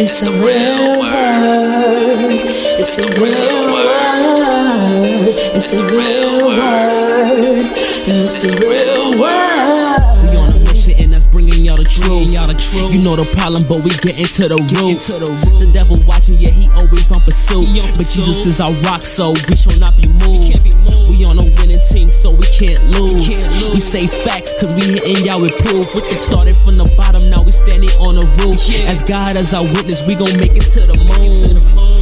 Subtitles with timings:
[0.00, 2.30] It's the real word.
[2.78, 5.34] It's the real word.
[5.58, 7.66] It's the real word.
[8.06, 9.98] It's the real word.
[10.22, 12.30] We on a mission and that's bringing y'all the truth.
[12.30, 12.94] Y'all the truth.
[12.94, 15.02] You know the problem, but we get into the root.
[15.58, 17.66] The devil watching, yeah, he always on pursuit.
[17.98, 20.46] But Jesus is our rock, so we shall not be moved.
[21.18, 23.42] We on a winning team, so we can't lose.
[23.74, 25.86] We say facts, cause we hitting y'all with proof.
[26.22, 28.58] Started from the bottom, now we standing on the roof.
[28.86, 31.87] As God as our witness, we gon' make it to the moon.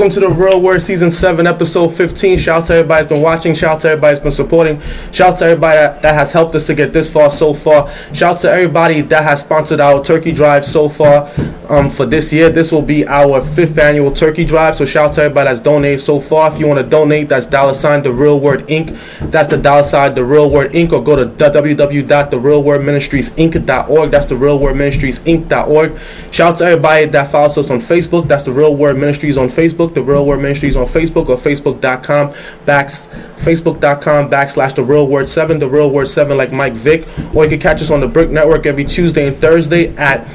[0.00, 2.38] Welcome to the Real Word Season 7, Episode 15.
[2.38, 3.54] Shout out to everybody that's been watching.
[3.54, 4.80] Shout out to everybody that's been supporting.
[5.12, 7.92] Shout out to everybody that, that has helped us to get this far so far.
[8.14, 11.30] Shout out to everybody that has sponsored our turkey drive so far
[11.68, 12.48] um, for this year.
[12.48, 14.76] This will be our fifth annual turkey drive.
[14.76, 16.50] So shout out to everybody that's donated so far.
[16.50, 18.98] If you want to donate, that's dollar sign the Real Word Inc.
[19.30, 20.92] That's the dollar sign the Real Word Inc.
[20.92, 24.10] Or go to www.therealwordministriesinc.org.
[24.10, 25.98] That's the Real Word Ministries Inc.org.
[26.30, 28.28] Shout out to everybody that follows us on Facebook.
[28.28, 29.89] That's the Real Word Ministries on Facebook.
[29.94, 33.08] The Real Word Ministries on Facebook or Facebook.com backs
[33.40, 35.58] Facebook.com backslash the Real Word Seven.
[35.58, 37.06] The Real Word Seven, like Mike Vick.
[37.34, 40.26] Or you can catch us on the Brick Network every Tuesday and Thursday at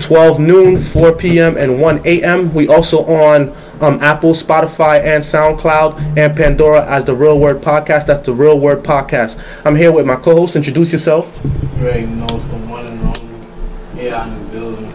[0.00, 2.52] 12 noon, 4 p.m., and 1 a.m.
[2.54, 8.06] We also on um, Apple, Spotify, and SoundCloud and Pandora as the Real Word Podcast.
[8.06, 9.42] That's the Real Word Podcast.
[9.64, 10.56] I'm here with my co-host.
[10.56, 11.30] Introduce yourself.
[11.76, 14.04] Greg knows the one and only.
[14.04, 14.94] Yeah, I'm in the building.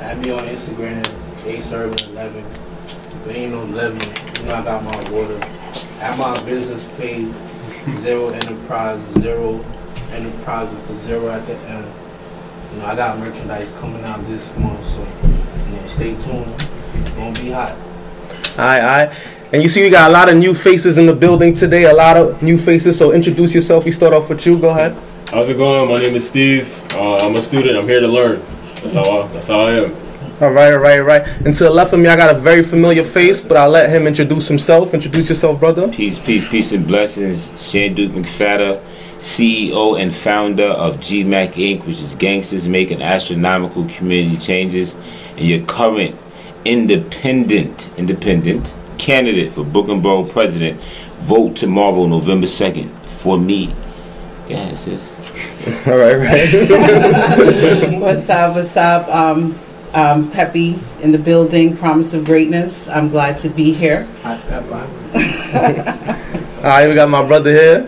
[0.00, 1.04] Add me on Instagram,
[1.44, 2.63] aservant11.
[3.24, 4.00] If it ain't no 11,
[4.36, 5.40] you know I got my water.
[6.00, 7.32] At my business page,
[8.00, 9.64] Zero Enterprise, Zero
[10.10, 11.90] Enterprise with the zero at the end.
[12.74, 16.50] You know, I got merchandise coming out this month, so you know, stay tuned.
[16.50, 17.74] It's gonna be hot.
[18.58, 19.16] Aye, aye.
[19.54, 21.84] And you see, we got a lot of new faces in the building today.
[21.84, 22.98] A lot of new faces.
[22.98, 23.86] So introduce yourself.
[23.86, 24.58] We start off with you.
[24.58, 24.94] Go ahead.
[25.30, 25.88] How's it going?
[25.88, 26.68] My name is Steve.
[26.92, 27.78] Uh, I'm a student.
[27.78, 28.44] I'm here to learn.
[28.82, 30.03] That's how I, that's how I am.
[30.44, 31.26] All right, all right, all right.
[31.46, 33.88] And to the left of me, I got a very familiar face, but I'll let
[33.88, 34.92] him introduce himself.
[34.92, 35.88] Introduce yourself, brother.
[35.88, 37.48] Peace, peace, peace, and blessings.
[37.52, 38.84] Shanduke McPhatter,
[39.20, 44.94] CEO and founder of GMACC Inc., which is Gangsters Making Astronomical Community Changes,
[45.30, 46.14] and your current
[46.66, 50.78] independent, independent candidate for Brooklyn Borough President.
[51.20, 53.74] Vote tomorrow, November 2nd, for me.
[54.46, 55.10] Yeah, sis.
[55.86, 57.98] All right, right.
[57.98, 58.56] What's up?
[58.56, 59.08] What's up?
[59.08, 59.58] Um,
[59.94, 61.76] um, Peppy in the building.
[61.76, 62.88] Promise of greatness.
[62.88, 64.04] I'm glad to be here.
[64.22, 64.74] Hot pepper.
[66.58, 67.82] all right, we got my brother here.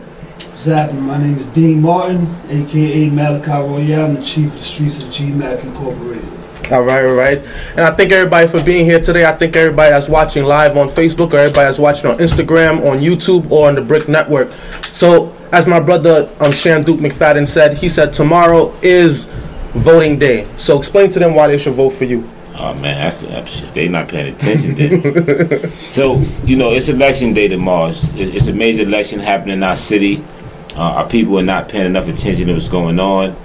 [0.57, 1.03] What's happening?
[1.03, 4.07] My name is Dean Martin, aka Malachi Royale.
[4.07, 6.73] I'm the chief of the streets of GMACC Incorporated.
[6.73, 7.39] All right, all right.
[7.71, 9.25] And I thank everybody for being here today.
[9.25, 12.99] I thank everybody that's watching live on Facebook or everybody that's watching on Instagram, on
[12.99, 14.51] YouTube, or on the Brick Network.
[14.93, 19.29] So, as my brother um, Shanduke McPhatter said, he said tomorrow is
[19.79, 20.49] voting day.
[20.57, 22.29] So, explain to them why they should vote for you.
[22.59, 23.73] Oh man, that's the shit.
[23.75, 24.75] They not paying attention.
[24.75, 25.71] Then.
[25.87, 27.89] so you know, it's election day tomorrow.
[27.89, 30.25] It's, it's a major election happening in our city.
[30.75, 33.37] Uh, our people are not paying enough attention to what's going on.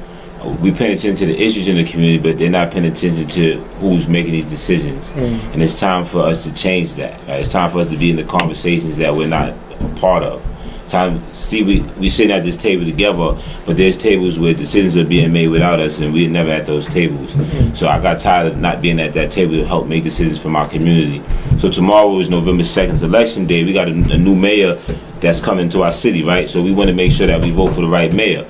[0.61, 3.59] We paying attention to the issues in the community, but they're not paying attention to
[3.79, 5.11] who's making these decisions.
[5.11, 7.19] And it's time for us to change that.
[7.27, 7.41] right?
[7.41, 10.43] It's time for us to be in the conversations that we're not a part of.
[10.87, 15.05] Time see we we sitting at this table together, but there's tables where decisions are
[15.05, 17.31] being made without us, and we're never at those tables.
[17.77, 20.49] So I got tired of not being at that table to help make decisions for
[20.49, 21.23] my community.
[21.57, 23.63] So tomorrow is November second, election day.
[23.63, 24.75] We got a, a new mayor
[25.21, 26.49] that's coming to our city, right?
[26.49, 28.47] So we want to make sure that we vote for the right mayor.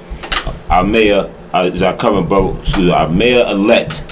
[0.69, 4.05] Our mayor uh, is our current borough, excuse me, our mayor elect,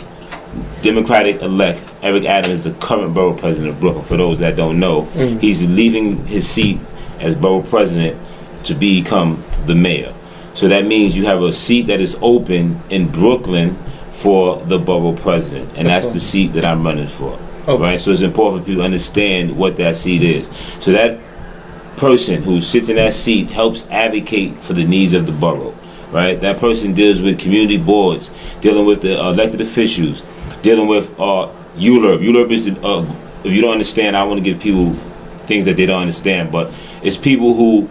[0.81, 4.05] Democratic elect Eric Adams, the current borough president of Brooklyn.
[4.05, 5.03] For those that don't know,
[5.39, 6.79] he's leaving his seat
[7.19, 8.19] as borough president
[8.65, 10.13] to become the mayor.
[10.53, 13.77] So that means you have a seat that is open in Brooklyn
[14.13, 17.39] for the borough president, and that's the seat that I'm running for.
[17.67, 17.81] Okay.
[17.81, 18.01] Right.
[18.01, 20.49] So it's important for people to understand what that seat is.
[20.79, 21.19] So that
[21.97, 25.75] person who sits in that seat helps advocate for the needs of the borough.
[26.11, 26.39] Right.
[26.41, 28.31] That person deals with community boards,
[28.61, 30.23] dealing with the elected officials,
[30.63, 32.19] dealing with uh, ULURP.
[32.19, 33.05] ULURP is the uh,
[33.43, 34.93] if you don't understand, I want to give people
[35.47, 36.51] things that they don't understand.
[36.51, 36.71] But
[37.03, 37.89] it's people who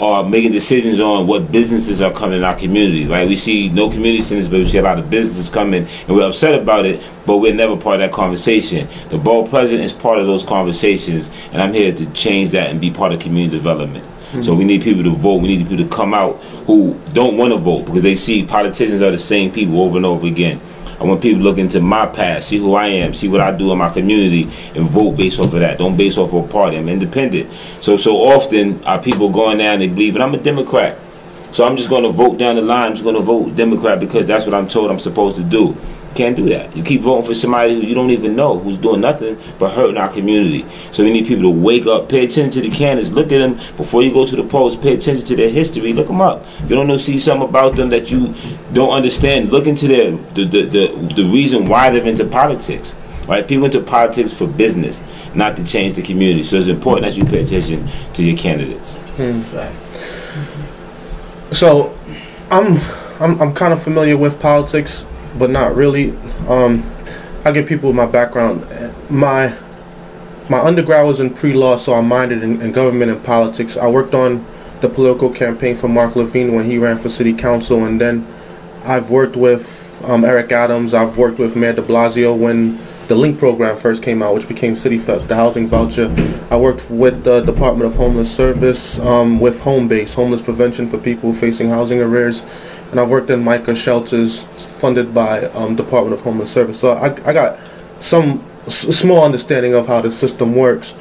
[0.00, 3.06] are making decisions on what businesses are coming in our community.
[3.06, 3.28] Right?
[3.28, 6.26] We see no community centers, but we see a lot of businesses coming, and we're
[6.26, 7.02] upset about it.
[7.26, 8.88] But we're never part of that conversation.
[9.10, 12.80] The borough president is part of those conversations, and I'm here to change that and
[12.80, 14.04] be part of community development.
[14.32, 14.42] Hmm.
[14.42, 15.42] So we need people to vote.
[15.42, 16.36] We need people to come out
[16.66, 20.06] who don't want to vote because they see politicians are the same people over and
[20.06, 20.60] over again.
[21.00, 23.52] I want people to look into my past, see who I am, see what I
[23.52, 24.44] do in my community,
[24.74, 25.78] and vote based off of that.
[25.78, 26.76] Don't base off of a party.
[26.76, 27.50] I'm independent.
[27.80, 30.98] So so often our people going down, and they believe, and I'm a Democrat.
[31.52, 32.88] So I'm just going to vote down the line.
[32.88, 35.76] I'm just going to vote Democrat because that's what I'm told I'm supposed to do.
[36.14, 36.76] Can't do that.
[36.76, 39.96] You keep voting for somebody who you don't even know, who's doing nothing but hurting
[39.96, 40.66] our community.
[40.90, 43.54] So we need people to wake up, pay attention to the candidates, look at them
[43.76, 46.44] before you go to the polls, pay attention to their history, look them up.
[46.62, 48.34] You don't know, see something about them that you
[48.72, 49.50] don't understand.
[49.50, 52.96] Look into their the the, the, the reason why they're into politics.
[53.28, 53.46] Right?
[53.46, 55.04] People into politics for business,
[55.34, 56.42] not to change the community.
[56.42, 58.96] So it's important that you pay attention to your candidates.
[58.96, 59.40] Hmm.
[59.40, 59.76] Fact.
[61.54, 61.96] So,
[62.50, 62.80] I'm
[63.20, 65.04] I'm I'm kind of familiar with politics,
[65.40, 66.16] but not really.
[66.46, 66.88] Um,
[67.44, 68.68] I give people with my background.
[69.10, 69.56] My
[70.48, 73.76] my undergrad was in pre-law, so I minded in, in government and politics.
[73.76, 74.44] I worked on
[74.80, 78.26] the political campaign for Mark Levine when he ran for city council, and then
[78.84, 80.92] I've worked with um, Eric Adams.
[80.92, 82.78] I've worked with Mayor De Blasio when
[83.08, 86.14] the LINC program first came out, which became CityFHEPS, the housing voucher.
[86.50, 90.98] I worked with the Department of Homeless Service um, with Home Base, homeless prevention for
[90.98, 92.42] people facing housing arrears.
[92.90, 94.42] And I've worked in MICA shelters
[94.80, 96.80] funded by um, Department of Homeless Service.
[96.80, 97.58] So I, I got
[98.00, 100.94] some s- small understanding of how the system works.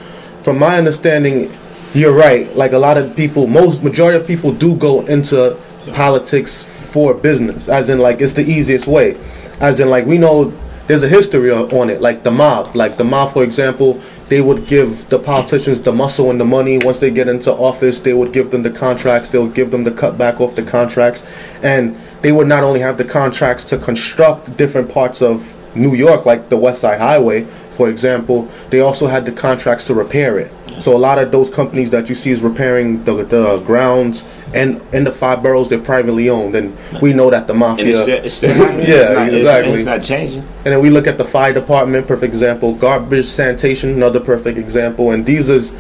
[0.43, 1.51] From my understanding,
[1.93, 2.55] you're right.
[2.55, 5.57] Like a lot of people, most majority of people do go into
[5.93, 9.17] politics for business, as in like it's the easiest way.
[9.59, 10.53] As in like we know
[10.87, 12.01] there's a history on it.
[12.01, 16.29] Like the mob, like the mob, for example, they would give the politicians the muscle
[16.29, 16.77] and the money.
[16.77, 19.29] Once they get into office, they would give them the contracts.
[19.29, 21.23] They'll give them the cutback off the contracts,
[21.61, 26.25] and they would not only have the contracts to construct different parts of New York,
[26.25, 30.51] like the West Side Highway, for example, they also had the contracts to repair it.
[30.81, 34.23] So a lot of those companies that you see is repairing the, the grounds
[34.53, 37.87] and in the five boroughs, they're privately owned, and we know that the And mafia.
[37.87, 39.73] it's still, it's still not, Yeah, it's not, exactly.
[39.73, 40.41] It's, not changing.
[40.41, 42.73] And then we look at the fire department, perfect example.
[42.73, 45.11] Garbage sanitation, another perfect example.
[45.11, 45.71] And these is,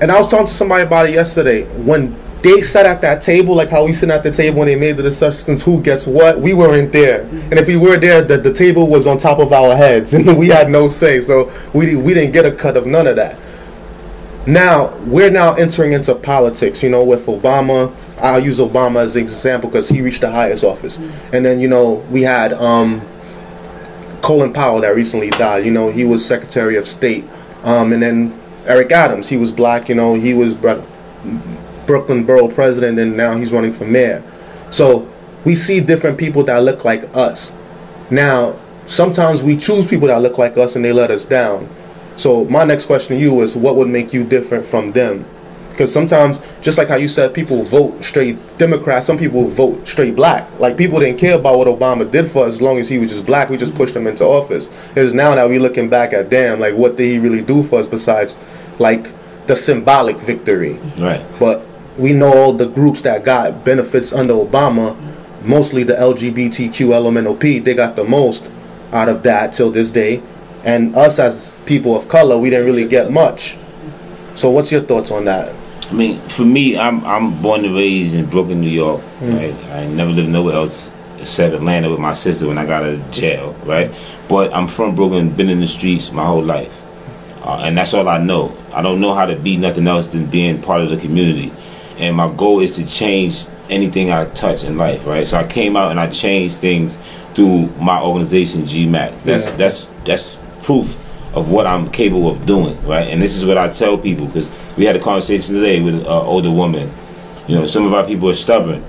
[0.00, 1.64] and I was talking to somebody about it yesterday.
[1.82, 4.76] When they sat at that table, like how we sit at the table when they
[4.76, 7.22] made the decisions, who gets what, we weren't there.
[7.22, 10.36] And if we were there, the, the table was on top of our heads, and
[10.36, 11.20] we had no say.
[11.20, 13.38] So we we didn't get a cut of none of that.
[14.46, 16.82] Now we're now entering into politics.
[16.82, 17.94] You know, with Obama.
[18.18, 20.98] I'll use Obama as an example because he reached the highest office.
[21.32, 23.02] And then you know we had um,
[24.22, 25.64] Colin Powell that recently died.
[25.66, 27.24] You know, he was Secretary of State.
[27.62, 29.88] Um, and then Eric Adams, he was black.
[29.88, 30.86] You know, he was Bro-
[31.86, 34.22] Brooklyn Borough President, and now he's running for mayor.
[34.70, 35.10] So
[35.44, 37.52] we see different people that look like us.
[38.10, 41.68] Now, sometimes we choose people that look like us, and they let us down.
[42.16, 45.24] So my next question to you is, what would make you different from them?
[45.70, 49.02] Because sometimes, just like how you said, people vote straight Democrat.
[49.02, 50.48] Some people vote straight black.
[50.60, 53.10] Like people didn't care about what Obama did for us as long as he was
[53.10, 53.50] just black.
[53.50, 54.68] We just pushed him into office.
[54.94, 57.80] It's now that we're looking back at, damn, like what did he really do for
[57.80, 58.36] us besides,
[58.78, 59.08] like
[59.48, 60.74] the symbolic victory?
[60.96, 61.26] Right.
[61.40, 61.66] But
[61.98, 64.96] we know all the groups that got benefits under Obama,
[65.42, 68.48] mostly the LGBTQ LMNOP, they got the most
[68.92, 70.22] out of that till this day.
[70.64, 73.56] And us as people of color, we didn't really get much.
[74.34, 75.54] So what's your thoughts on that?
[75.90, 79.02] I mean, for me, I'm I'm born and raised in Brooklyn, New York.
[79.20, 79.36] Mm.
[79.36, 79.72] Right?
[79.72, 80.90] I never lived nowhere else
[81.20, 83.54] except Atlanta with my sister when I got out of jail.
[83.64, 83.94] Right?
[84.28, 86.82] But I'm from Brooklyn, been in the streets my whole life,
[87.42, 88.56] uh, and that's all I know.
[88.72, 91.52] I don't know how to be nothing else than being part of the community.
[91.98, 95.06] And my goal is to change anything I touch in life.
[95.06, 95.26] Right?
[95.26, 96.98] So I came out and I changed things
[97.34, 99.22] through my organization, GMACC.
[99.24, 99.56] That's Yeah.
[99.56, 100.96] that's that's proof
[101.36, 103.08] of what I'm capable of doing, right?
[103.08, 106.06] And this is what I tell people because we had a conversation today with an
[106.06, 106.90] uh, older woman.
[107.46, 108.82] You know, some of our people are stubborn,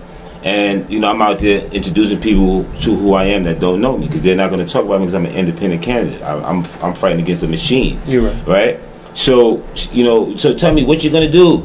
[0.43, 3.97] and you know, I'm out there introducing people to who I am that don't know
[3.97, 6.21] me because they're not going to talk about me because I'm an independent candidate.
[6.21, 8.47] I, I'm I'm fighting against a machine, You're right.
[8.47, 8.79] right?
[9.13, 11.57] So you know, so tell me what you're going to do.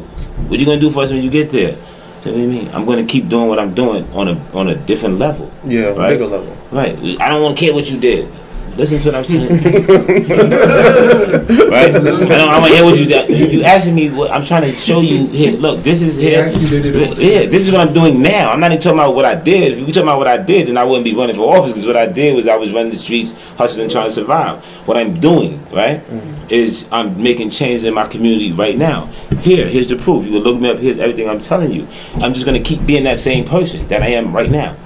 [0.49, 1.77] What you going to do for us when you get there?
[2.23, 2.69] Do you mean?
[2.75, 5.53] I'm going to keep doing what I'm doing on a on a different level.
[5.65, 6.11] Yeah, Right.
[6.11, 6.57] bigger level.
[6.73, 6.99] Right.
[7.21, 8.29] I don't want to care what you did.
[8.77, 9.49] Listen to what I'm saying.
[11.71, 11.95] right?
[11.95, 14.11] I don't, I want to hear what you, you you asking me.
[14.11, 15.53] What I'm trying to show you here.
[15.53, 16.45] Look, this is here.
[16.45, 18.51] actually did it on- Yeah, this is what I'm doing now.
[18.51, 19.73] I'm not even talking about what I did.
[19.73, 21.73] If you were talking about what I did, then I wouldn't be running for office
[21.73, 24.65] because what I did was I was running the streets, hustling, trying to survive.
[24.87, 26.47] What I'm doing, right, mm-hmm.
[26.49, 29.07] is I'm making changes in my community right now.
[29.41, 30.25] Here, here's the proof.
[30.25, 30.79] You can look me up.
[30.79, 31.87] Here's everything I'm telling you.
[32.17, 34.77] I'm just gonna keep being that same person that I am right now.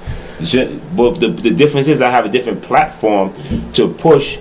[0.97, 3.33] But the, the difference is I have a different platform
[3.73, 4.39] to push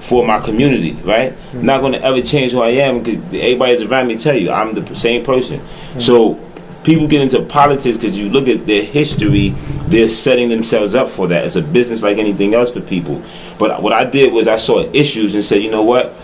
[0.00, 1.32] for my community, right?
[1.32, 1.64] Hmm.
[1.66, 4.50] Not going to ever change who I am because everybody that's around me tell you
[4.50, 5.60] I'm the same person.
[5.60, 6.00] Hmm.
[6.00, 9.50] So people get into politics because you look at their history,
[9.86, 11.44] they're setting themselves up for that.
[11.44, 13.22] It's a business like anything else for people.
[13.58, 16.14] But what I did was I saw issues and said, you know what?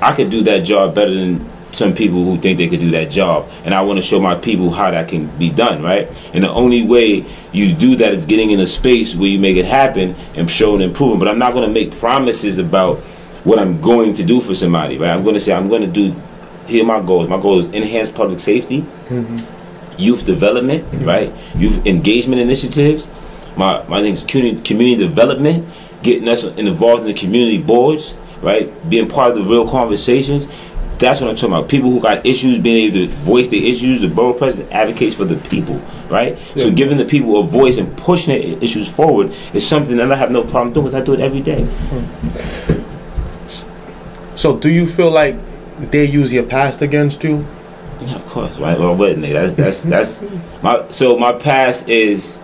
[0.00, 3.10] I could do that job better than some people who think they could do that
[3.10, 3.50] job.
[3.64, 6.08] And I want to show my people how that can be done, right?
[6.34, 9.56] And the only way you do that is getting in a space where you make
[9.56, 11.20] it happen and show and improvement.
[11.20, 12.98] But I'm not going to make promises about
[13.44, 15.10] what I'm going to do for somebody, right?
[15.10, 16.14] I'm going to say, I'm going to do,
[16.66, 17.28] here are my goals.
[17.28, 20.00] My goal is enhance public safety, mm-hmm.
[20.00, 21.32] youth development, right?
[21.56, 23.08] Youth engagement initiatives.
[23.56, 25.68] My my thing is community, community development,
[26.02, 28.72] getting us involved in the community boards, right?
[28.88, 30.46] Being part of the real conversations.
[30.98, 31.68] That's what I'm talking about.
[31.68, 34.00] People who got issues, being able to voice their issues.
[34.00, 35.76] The borough president advocates for the people,
[36.08, 36.38] right?
[36.56, 40.16] So giving the people a voice and pushing their issues forward is something that I
[40.16, 41.64] have no problem doing because I do it every day.
[41.64, 42.82] Hmm.
[44.36, 45.36] So, do you feel like
[45.90, 47.46] they use your past against you?
[48.00, 48.78] Yeah, of course, right?
[48.78, 49.32] Well, wouldn't they?
[49.32, 50.24] That's that's that's
[50.62, 50.90] my.
[50.90, 52.38] So my past is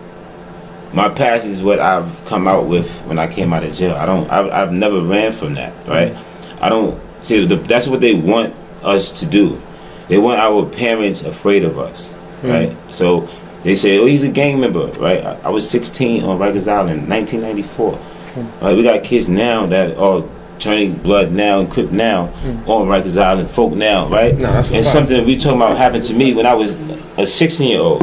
[0.93, 3.97] my past is what I've come out with when I came out of jail.
[3.97, 4.31] I don't.
[4.31, 6.15] I've, I've never ran from that, right?
[6.15, 6.65] Hmm.
[6.65, 7.45] I don't see.
[7.47, 9.61] The, that's what they want us to do.
[10.09, 12.09] They want our parents afraid of us,
[12.41, 12.49] hmm.
[12.49, 12.77] right?
[12.95, 13.29] So
[13.63, 15.25] they say, "Oh, he's a gang member," right?
[15.25, 17.93] I, I was 16 on Rikers Island, 1994.
[17.93, 18.65] Hmm.
[18.65, 18.77] Right?
[18.77, 20.25] We got kids now that are
[20.59, 22.71] turning blood now and crip now hmm.
[22.71, 24.35] on Rikers Island, folk now, right?
[24.35, 26.73] No, that's and something we talking about happened to me when I was
[27.19, 28.03] a 16 year old.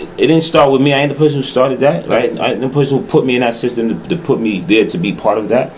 [0.00, 0.92] It, it didn't start with me.
[0.92, 2.38] I ain't the person who started that, right?
[2.38, 4.86] I ain't the person who put me in that system to, to put me there
[4.86, 5.72] to be part of that.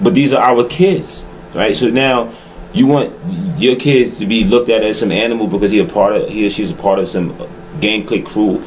[0.00, 1.74] But these are our kids, right?
[1.76, 2.32] So now
[2.72, 3.12] you want
[3.58, 6.46] your kids to be looked at as some animal because he a part of he
[6.46, 7.36] or she's a part of some
[7.80, 8.62] gang clique crew,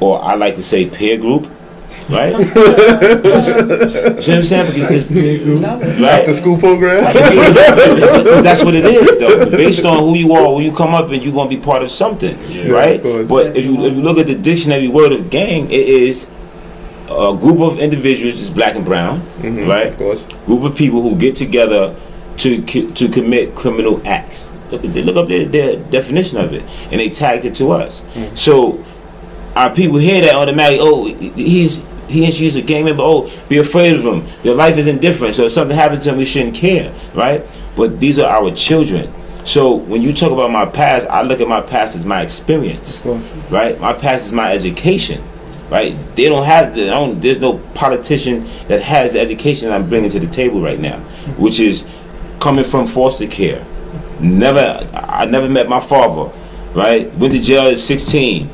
[0.00, 1.48] or I like to say peer group,
[2.08, 2.30] right?
[2.38, 4.72] you know what I'm saying?
[4.74, 6.00] Because it's- Love it.
[6.00, 6.20] right?
[6.20, 7.02] After school program?
[8.42, 9.46] That's what it is, though.
[9.50, 11.90] Based on who you are, when you come up, and you're gonna be part of
[11.90, 12.36] something,
[12.70, 13.04] right?
[13.04, 13.28] of.
[13.28, 16.26] But if you if you look at the dictionary word of gang, it is
[17.08, 19.86] a group of individuals, is black and brown, mm-hmm, right?
[19.86, 20.24] Of course.
[20.46, 21.94] Group of people who get together
[22.38, 22.62] to
[22.92, 24.52] to commit criminal acts.
[24.70, 28.02] Look, they look up their, their definition of it, and they tagged it to us.
[28.14, 28.34] Hmm.
[28.34, 28.84] So
[29.54, 30.80] our people hear that automatically.
[30.80, 33.02] Oh, he's he and she's a gang member.
[33.02, 34.26] Oh, be afraid of him.
[34.42, 35.34] Their life is indifferent.
[35.34, 37.44] So if something happens to them, we shouldn't care, right?
[37.74, 39.12] But these are our children.
[39.44, 43.00] So when you talk about my past, I look at my past as my experience,
[43.50, 43.80] right?
[43.80, 45.24] My past is my education,
[45.70, 45.94] right?
[46.16, 46.86] They don't have the.
[46.86, 50.80] I don't, there's no politician that has the education I'm bringing to the table right
[50.80, 50.98] now,
[51.38, 51.86] which is
[52.46, 53.66] coming from foster care.
[54.20, 56.30] Never, I never met my father,
[56.74, 57.12] right?
[57.16, 58.50] Went to jail at 16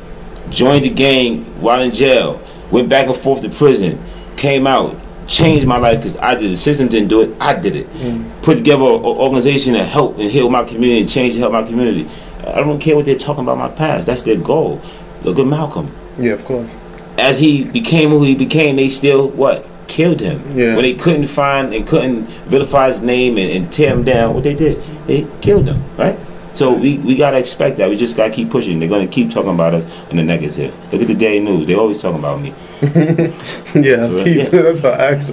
[0.53, 4.01] joined the gang while in jail, went back and forth to prison,
[4.37, 4.95] came out,
[5.27, 6.51] changed my life because I did.
[6.51, 7.89] The system didn't do it, I did it.
[7.93, 8.41] Mm.
[8.43, 11.63] Put together an organization to help and heal my community and change and help my
[11.63, 12.09] community.
[12.39, 14.05] I don't care what they're talking about my past.
[14.05, 14.81] That's their goal.
[15.23, 15.95] Look at Malcolm.
[16.19, 16.69] Yeah, of course.
[17.17, 19.67] As he became who he became, they still what?
[19.93, 20.57] Killed him.
[20.57, 20.73] Yeah.
[20.73, 24.43] When they couldn't find and couldn't vilify his name and, and tear him down, what
[24.43, 26.17] they did, they killed him, right?
[26.55, 27.91] So we, we gotta expect that.
[27.91, 28.79] We just gotta keep pushing.
[28.79, 30.73] They're gonna keep talking about us in the negative.
[30.91, 31.67] Look at the Daily News.
[31.67, 32.55] They always talking about me.
[32.81, 34.45] Yeah, Right, Pete, yeah.
[34.49, 35.29] that's what I asked.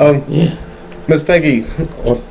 [0.00, 0.56] Um, Yeah.
[1.08, 1.66] Miss Peggy,
[2.06, 2.22] oh,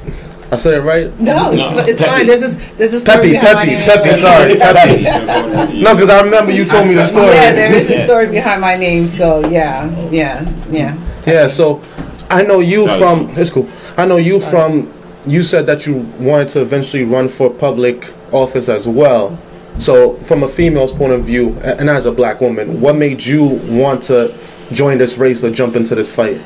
[0.51, 1.07] I said it right?
[1.19, 2.11] No, it's, No, it's Peppy.
[2.17, 2.27] fine.
[2.27, 3.75] This is this is Peppy, Peppy.
[3.75, 5.03] Peppy, sorry, Peppy.
[5.03, 5.81] Peppy.
[5.81, 7.35] No, because I remember you told me the story.
[7.35, 9.05] Yeah, there is a story behind my name.
[9.07, 10.95] So yeah, yeah, yeah.
[11.25, 11.81] Yeah, so
[12.29, 12.99] I know you Sorry.
[12.99, 13.41] from.
[13.41, 13.69] It's cool.
[13.97, 14.91] I know you from.
[15.25, 19.39] You said that you wanted to eventually run for public office as well.
[19.79, 23.43] So, from a female's point of view, and as a black woman, what made you
[23.43, 24.37] want to
[24.71, 26.41] join this race or jump into this fight?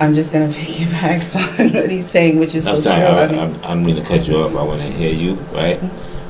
[0.00, 3.08] I'm just gonna piggyback on what he's saying, which is I'm so sorry, true.
[3.08, 4.54] I, I mean, I'm, I'm going to cut you off.
[4.54, 5.80] I want to hear you, right?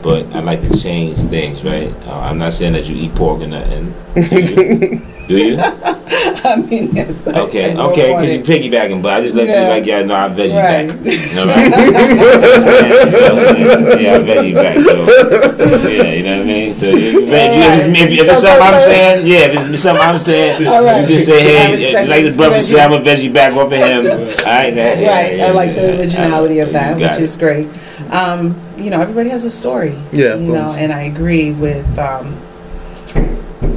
[0.03, 1.93] But I like to change things, right?
[2.07, 3.93] Uh, I'm not saying that you eat pork or nothing.
[5.29, 5.57] Do you?
[5.61, 7.27] I mean, yes.
[7.27, 8.47] Okay, I grew okay, because you it.
[8.47, 9.63] piggybacking, but I just let Yeah.
[9.65, 10.87] you like, yeah, no, I veggie Right.
[10.87, 11.05] back.
[11.05, 11.73] You know, right?
[13.11, 14.79] so, yeah, I veggie back.
[14.79, 16.75] So, yeah, you know what I mean.
[16.75, 19.27] So, if, you- if, you- if, it's- if, if So- it's something so- I'm saying,
[19.27, 21.01] yeah, if it's something I'm saying, All right.
[21.01, 22.23] you just say, hey, respect like it.
[22.23, 22.63] this brother Veggie.
[22.63, 24.07] said, I'm a veggie back off of him.
[24.07, 25.37] All right, that, yeah, right.
[25.39, 27.21] yeah, I like yeah, the originality of that, which it.
[27.21, 27.67] is great.
[28.11, 29.99] Um, you know, everybody has a story.
[30.13, 32.37] Yeah, of You know, and I agree with um,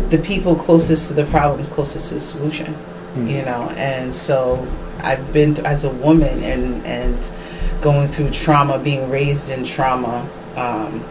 [0.10, 2.76] the people closest to the problems, closest to the solution.
[3.16, 4.66] You know, and so
[5.00, 7.32] I've been th- as a woman and and
[7.82, 10.30] going through trauma, being raised in trauma.
[10.56, 11.04] Um,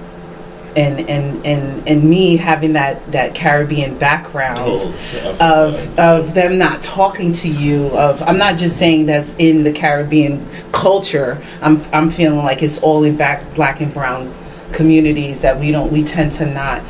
[0.77, 6.83] and, and, and, and me having that, that Caribbean background, Oh, of of them not
[6.83, 12.11] talking to you of I'm not just saying that's in the Caribbean culture I'm I'm
[12.11, 14.33] feeling like it's all in back black and brown
[14.73, 16.83] communities that we don't we tend to not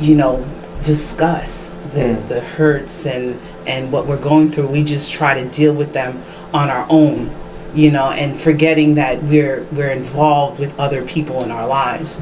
[0.00, 0.42] you know
[0.82, 2.28] discuss the Mm.
[2.28, 6.22] the hurts and and what we're going through we just try to deal with them
[6.52, 7.30] on our own
[7.74, 12.20] you know and forgetting that we're we're involved with other people in our lives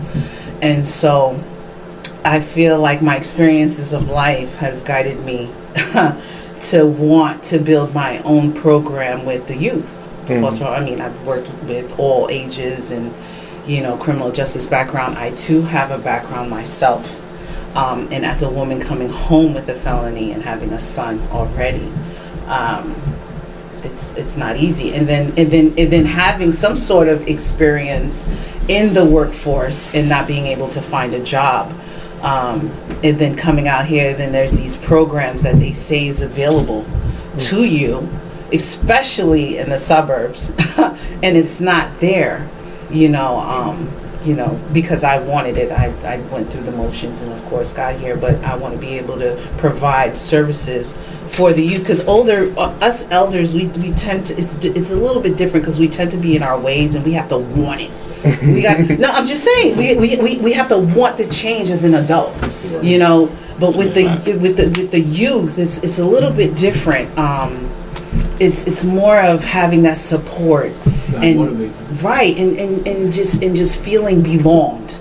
[0.62, 1.38] and so
[2.24, 5.50] I feel like my experiences of life has guided me
[6.62, 10.08] to want to build my own program with the youth.
[10.56, 13.12] So, I mean, I've worked with all ages and,
[13.66, 15.18] you know, criminal justice background.
[15.18, 17.20] I too have a background myself.
[17.74, 21.90] Um, and as a woman coming home with a felony and having a son already,
[22.46, 22.94] um,
[23.82, 24.94] it's it's not easy.
[24.94, 28.26] And then and then and then having some sort of experience
[28.68, 31.72] in the workforce and not being able to find a job.
[32.22, 32.70] Um,
[33.02, 36.86] and then coming out here, then there's these programs that they say is available
[37.36, 38.08] to you,
[38.52, 42.48] especially in the suburbs, and it's not there,
[42.90, 43.40] you know.
[44.24, 47.74] You know, because I wanted it, I, I went through the motions and of course
[47.74, 50.94] got here, but I want to be able to provide services
[51.28, 54.96] for the youth because older uh, us elders we, we tend to it's it's a
[54.96, 57.38] little bit different because we tend to be in our ways and we have to
[57.38, 57.90] want it.
[58.42, 61.70] We got no i'm just saying we, we, we, we have to want the change
[61.70, 62.34] as an adult
[62.82, 63.34] you know?
[63.58, 64.06] But with the
[64.38, 67.70] with the with the youth it's it's a little bit different um
[68.44, 71.96] it's it's more of having that support Gotta and motivate them.
[71.98, 74.98] right and, and and just and just feeling belonged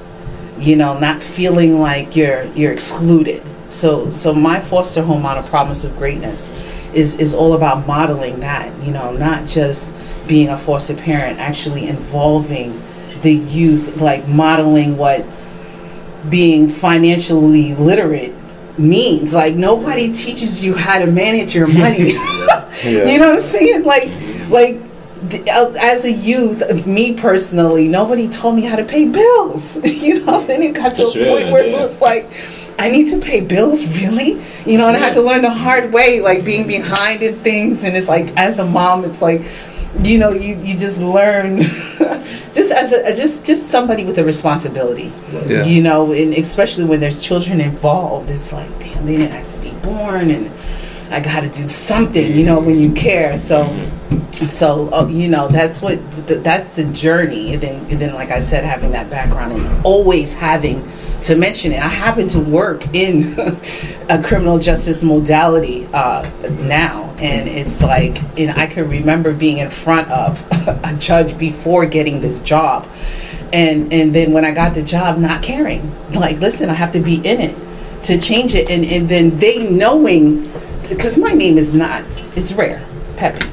[0.59, 5.43] you know not feeling like you're you're excluded so so my foster home on a
[5.43, 6.51] promise of greatness
[6.93, 9.93] is is all about modeling that you know not just
[10.27, 12.81] being a foster parent actually involving
[13.23, 15.25] the youth like modeling what
[16.29, 18.33] being financially literate
[18.77, 22.65] means like nobody teaches you how to manage your money Yeah.
[22.83, 24.09] you know what i'm saying like
[24.49, 24.81] like
[25.49, 30.45] uh, as a youth me personally nobody told me how to pay bills you know
[30.45, 31.77] then it got to That's a point right, where yeah.
[31.77, 32.29] it was like
[32.79, 34.41] I need to pay bills, really?
[34.65, 37.83] You know, and I had to learn the hard way, like being behind in things.
[37.83, 39.43] And it's like, as a mom, it's like,
[40.01, 41.57] you know, you, you just learn,
[42.53, 45.11] just as a just just somebody with a responsibility.
[45.45, 45.63] Yeah.
[45.63, 49.59] You know, and especially when there's children involved, it's like, damn, they didn't ask to
[49.61, 50.51] be born, and
[51.11, 52.35] I got to do something.
[52.35, 53.67] You know, when you care, so
[54.31, 58.29] so uh, you know that's what th- that's the journey and then, and then like
[58.29, 60.81] i said having that background and always having
[61.23, 63.37] to mention it i happen to work in
[64.09, 66.29] a criminal justice modality uh,
[66.61, 67.09] now.
[67.19, 70.45] And it's like and i can remember being in front of
[70.83, 72.87] a judge before getting this job.
[73.51, 75.93] And and then when i got the job not caring.
[76.13, 77.57] Like listen i have to be in it
[78.05, 78.69] to change it.
[78.69, 80.51] And, and then they knowing
[80.89, 82.03] because my name is not
[82.35, 83.52] it's rare peppy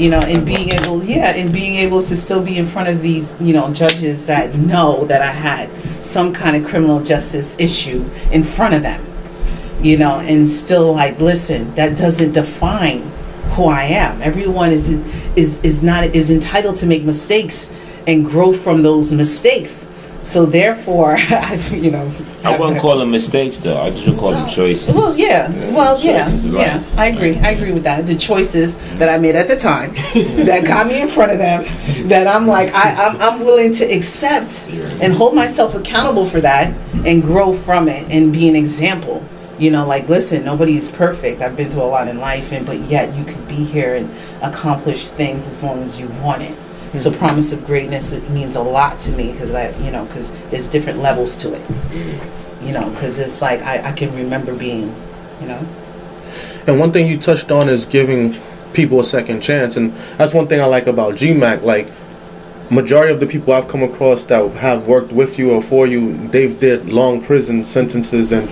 [0.00, 3.02] you know and being able yeah and being able to still be in front of
[3.02, 5.70] these you know judges that know that i had
[6.02, 9.04] some kind of criminal justice issue in front of them
[9.82, 13.02] you know and still like listen that doesn't define
[13.50, 14.22] who i am.
[14.22, 14.88] Everyone is
[15.36, 17.70] is is not is entitled to make mistakes
[18.06, 19.89] and grow from those mistakes
[20.20, 22.10] so therefore i you know
[22.44, 23.78] I wouldn't call them mistakes though.
[23.78, 24.94] I just would call them choices.
[24.94, 26.82] well, yeah, well, yeah, choices of yeah.
[26.96, 27.38] I agree.
[27.38, 28.06] I agree with that.
[28.06, 29.92] The choices that I made at the time
[30.46, 31.64] that got me in front of them,
[32.08, 36.74] that I'm like, I, I'm, I'm willing to accept and hold myself accountable for that
[37.04, 39.22] and grow from it and be an example.
[39.58, 41.42] You know, like, listen, nobody is perfect.
[41.42, 44.10] I've been through a lot in life, and but yet you could be here and
[44.42, 46.56] accomplish things as long as you want it.
[46.96, 50.32] So, promise of greatness it means a lot to me because I, you know, because
[50.50, 51.62] there's different levels to it.
[52.62, 54.94] You know, because it's like I, I can remember being,
[55.40, 55.66] you know.
[56.66, 58.36] And one thing you touched on is giving
[58.72, 61.62] people a second chance, and that's one thing I like about GMACC.
[61.62, 61.90] Like,
[62.70, 66.16] majority of the people I've come across that have worked with you or for you,
[66.28, 68.48] they've did long prison sentences, and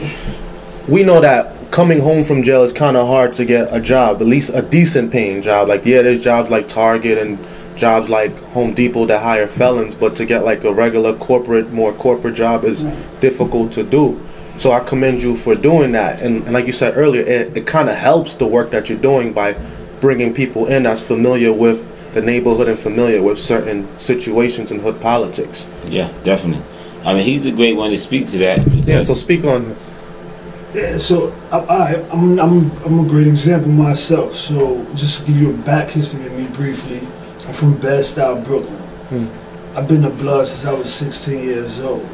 [0.88, 4.20] we know that coming home from jail, is kind of hard to get a job,
[4.20, 5.68] at least a decent paying job.
[5.68, 7.38] Like, yeah, there's jobs like Target and
[7.78, 11.92] jobs like Home Depot that hire felons, but to get like a regular corporate, more
[11.92, 12.84] corporate job is
[13.20, 14.20] difficult to do.
[14.58, 16.20] So I commend you for doing that.
[16.20, 18.98] And, and like you said earlier, it, it kind of helps the work that you're
[18.98, 19.56] doing by
[20.00, 25.00] bringing people in that's familiar with the neighborhood and familiar with certain situations in hood
[25.00, 25.64] politics.
[25.86, 26.64] Yeah, definitely.
[27.04, 28.66] I mean, he's a great one to speak to that.
[28.66, 29.76] Yeah, so speak on
[30.74, 34.34] Yeah, so I, I, I'm, I'm, I'm a great example myself.
[34.34, 37.06] So just to give you a back history of me briefly,
[37.48, 38.76] I'm from Bed-Stuy, Brooklyn.
[39.08, 39.76] Hmm.
[39.76, 42.06] I've been a blood since I was 16 years old.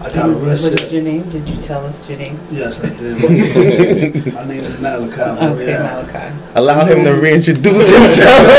[0.00, 0.72] I got arrested.
[0.74, 1.28] What is your name?
[1.28, 2.38] Did you tell us your name?
[2.52, 4.32] Yes, I did.
[4.32, 5.16] My name is Malachi.
[5.54, 5.82] Okay, Yeah.
[5.82, 6.36] Malachi.
[6.54, 8.46] Allow him to reintroduce himself.
[8.46, 8.50] a,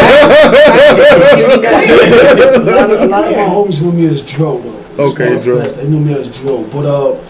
[2.65, 5.03] lot of, a lot of my homies know me as Dro, though.
[5.05, 5.59] As Okay, Dro.
[5.59, 6.63] best, They knew me as Dro.
[6.65, 7.23] But, uh,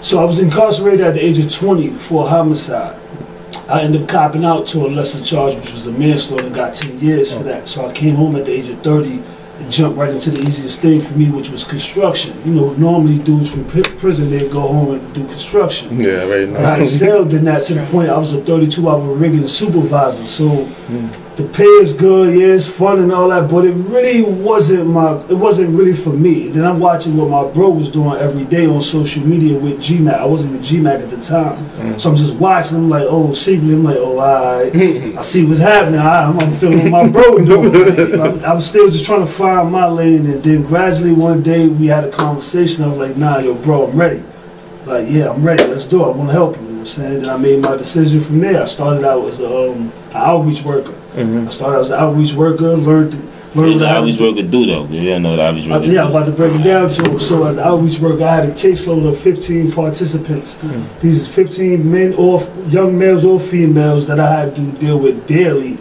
[0.00, 2.96] so I was incarcerated at the age of 20 for a homicide.
[3.72, 6.74] I ended up copping out to a lesser charge, which was a manslaughter, and got
[6.74, 7.44] 10 years for oh.
[7.44, 7.70] that.
[7.70, 10.82] So I came home at the age of 30 and jumped right into the easiest
[10.82, 12.38] thing for me, which was construction.
[12.44, 15.96] You know, normally dudes from pri- prison, they go home and do construction.
[15.96, 19.14] yeah, very But I excelled in that to the point I was a 32 hour
[19.14, 20.26] rigging supervisor.
[20.26, 21.08] So hmm.
[21.34, 25.14] The pay is good, yeah, it's fun and all that, but it really wasn't my,
[25.30, 26.48] it wasn't really for me.
[26.48, 30.12] Then I'm watching what my bro was doing every day on social media with GMACC.
[30.12, 31.98] I wasn't with GMACC at the time.
[31.98, 34.76] So I'm just watching, I'm like, oh, secretly, I'm like, oh, alright,
[35.16, 36.00] I see what's happening.
[36.00, 38.20] I, I'm, I'm feeling what my bro doing.
[38.20, 40.26] I'm, I'm still just trying to find my lane.
[40.26, 42.84] And then gradually one day we had a conversation.
[42.84, 44.22] I was like, nah, yo, bro, I'm ready.
[44.84, 45.64] Like, yeah, I'm ready.
[45.64, 46.08] Let's do it.
[46.08, 46.62] I want to help you.
[46.62, 47.22] You know what I'm saying?
[47.22, 48.62] Then I made my decision from there.
[48.62, 50.98] I started out as a, um, an outreach worker.
[51.14, 53.14] I started out as an outreach worker, learned,
[53.54, 54.86] learned does the how to- average worker do though?
[54.86, 56.90] You don't know what the average uh, worker yeah, I'm about to break it down
[56.90, 57.20] to.
[57.20, 60.58] So, as an outreach worker, I had a caseload of 15 participants.
[61.00, 65.74] These 15 men or young males or females that I had to deal with daily,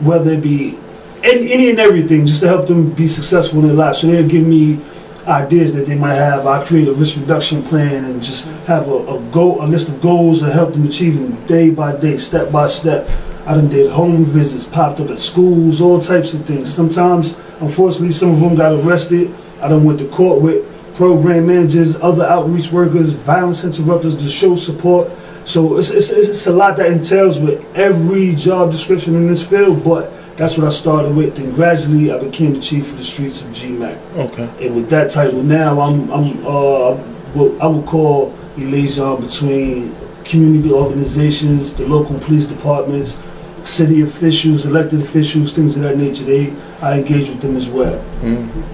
[0.00, 0.78] whether it be
[1.24, 3.96] any, any and everything, just to help them be successful in their life.
[3.96, 4.78] So they'll give me
[5.26, 6.46] ideas that they might have.
[6.46, 10.00] I create a risk reduction plan and just have a, a goal, a list of
[10.00, 13.08] goals and help them achieve them day by day, step by step.
[13.46, 16.74] I done did home visits, popped up at schools, all types of things.
[16.74, 19.32] Sometimes, unfortunately, some of them got arrested.
[19.60, 24.56] I done went to court with program managers, other outreach workers, violence interrupters to show
[24.56, 25.12] support.
[25.44, 29.84] So it's, it's, it's a lot that entails with every job description in this field,
[29.84, 31.38] but that's what I started with.
[31.38, 34.16] And gradually, I became the chief of the streets of GMACC.
[34.16, 34.66] Okay.
[34.66, 36.96] And with that title now, I'm, I'm uh,
[37.32, 43.20] what I would call a liaison between community organizations, the local police departments,
[43.66, 46.24] city officials, elected officials, things of that nature.
[46.24, 48.02] They, I engage with them as well.
[48.22, 48.64] Mm.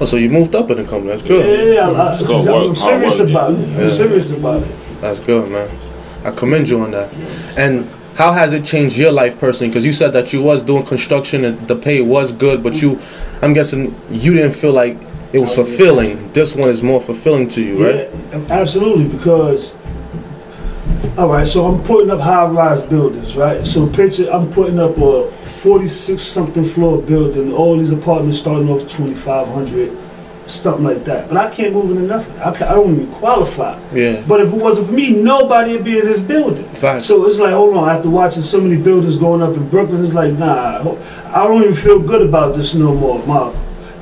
[0.00, 1.10] Oh, so you moved up in the company.
[1.10, 1.74] That's good.
[1.74, 3.78] Yeah, I, It's called I, work, am serious work, about it.
[3.78, 4.76] I'm serious about it.
[5.00, 5.70] That's good, man.
[6.24, 7.12] I commend you on that.
[7.56, 9.70] And how has it changed your life personally?
[9.70, 13.00] Because you said that you was doing construction and the pay was good, but you,
[13.42, 14.96] I'm guessing you didn't feel like
[15.32, 16.32] it was fulfilling.
[16.32, 18.10] This one is more fulfilling to you, right?
[18.12, 19.06] Yeah, absolutely.
[19.08, 19.76] Because,
[21.18, 23.66] all right, so I'm putting up high-rise buildings, right?
[23.66, 27.52] So picture, I'm putting up a 46 something floor building.
[27.52, 29.96] All these apartments starting off 2,500,
[30.46, 31.28] something like that.
[31.28, 32.36] But I can't move into nothing.
[32.38, 33.80] I, I don't even qualify.
[33.92, 34.24] Yeah.
[34.26, 36.68] But if it wasn't for me, nobody would be in this building.
[36.70, 37.06] Facts.
[37.06, 37.88] So it's like, hold on.
[37.88, 40.96] After watching so many buildings going up in Brooklyn, it's like, nah,
[41.28, 43.24] I don't even feel good about this no more.
[43.24, 43.50] My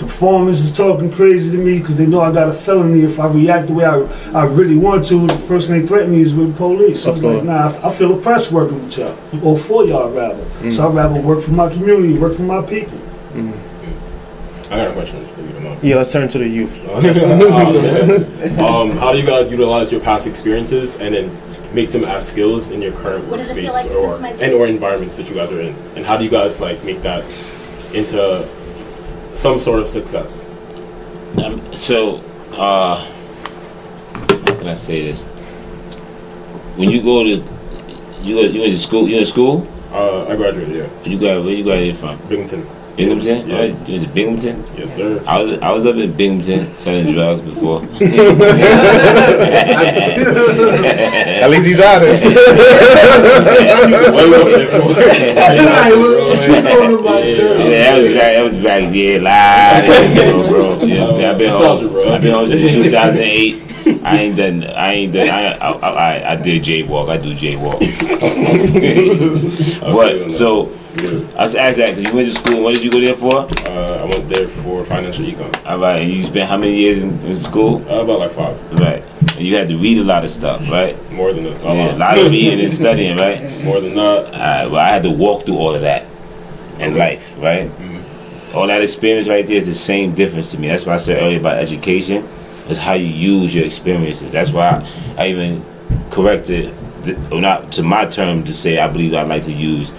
[0.03, 3.03] the performance is talking crazy to me because they know I got a felony.
[3.03, 3.99] If I react the way I,
[4.33, 7.05] I really want to, the first thing they threaten me is with police.
[7.05, 10.11] So Of it's like, nah, I, I feel oppressed working with y'all, or for y'all
[10.11, 10.45] rather.
[10.45, 10.75] Mm.
[10.75, 12.99] So I'd rather work for my community, work for my people.
[14.71, 15.23] I got a question.
[15.37, 15.79] believe it or.
[15.83, 16.89] Yeah, let's turn to the youth.
[18.59, 22.71] um, how do you guys utilize your past experiences and then make them as skills
[22.71, 25.61] in your current What does workspace like or and or environments that you guys are
[25.61, 25.75] in?
[25.95, 27.25] And how do you guys like make that
[27.95, 28.49] into
[29.35, 30.49] some sort of success?
[31.43, 32.17] Um, so,
[32.53, 35.25] uh, how can I say this?
[36.77, 37.31] When you go to,
[38.23, 39.09] you go, you went to school.
[39.09, 39.67] You in school?
[39.93, 41.45] Uh, I graduated, yeah, you got?
[41.45, 42.19] Where you graduated from?
[42.29, 42.67] Binghamton.
[42.97, 43.49] Binghamton?
[43.49, 43.57] Yeah.
[43.59, 43.89] Right?
[43.89, 44.65] You went Binghamton?
[44.77, 45.23] Yes, sir.
[45.27, 47.83] I was I was up in Binghamton selling drugs before.
[51.43, 52.25] At least he's honest.
[52.25, 52.37] Way up
[54.47, 54.93] there for-
[57.73, 58.33] Yeah, that was back.
[58.35, 60.87] That was back there live, bro, bro.
[60.87, 61.12] You know what I'm saying?
[61.33, 62.15] I've been bro.
[62.15, 63.63] I've been home since 2008.
[64.05, 64.65] I ain't done.
[64.65, 65.29] I ain't done.
[65.29, 67.09] I I, I, I did jaywalk.
[67.11, 67.81] I do jaywalk.
[69.81, 71.27] but so Yeah.
[71.37, 72.63] I was asked that because you went to school.
[72.63, 73.49] What did you go there for?
[73.67, 75.67] Uh, I went there for financial econ.
[75.67, 77.77] All right, and you spent how many years in, in school?
[77.91, 78.79] Uh, about like five.
[78.79, 79.03] Right.
[79.37, 80.95] And you had to read a lot of stuff, right?
[81.11, 81.51] More than a.
[81.51, 83.65] Yeah, a lot of reading and studying, right?
[83.65, 84.27] More than that.
[84.35, 86.05] Uh, well, I had to walk through all of that
[86.79, 87.71] in life, right?
[88.55, 90.69] All that experience right there is the same difference to me.
[90.69, 92.29] That's why I said earlier about education
[92.69, 94.31] is how you use your experiences.
[94.31, 94.87] That's why
[95.17, 95.65] I, I even
[96.11, 99.93] corrected, the, or not to my term to say I believe I like to use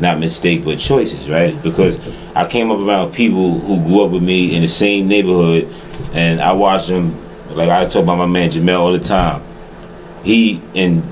[0.00, 1.60] not mistake but choices, right?
[1.62, 1.98] Because
[2.34, 5.72] I came up around people who grew up with me in the same neighborhood,
[6.12, 7.16] and I watched them.
[7.50, 9.42] Like I talk about my man Jamel all the time.
[10.24, 11.02] He in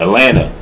[0.00, 0.52] Atlanta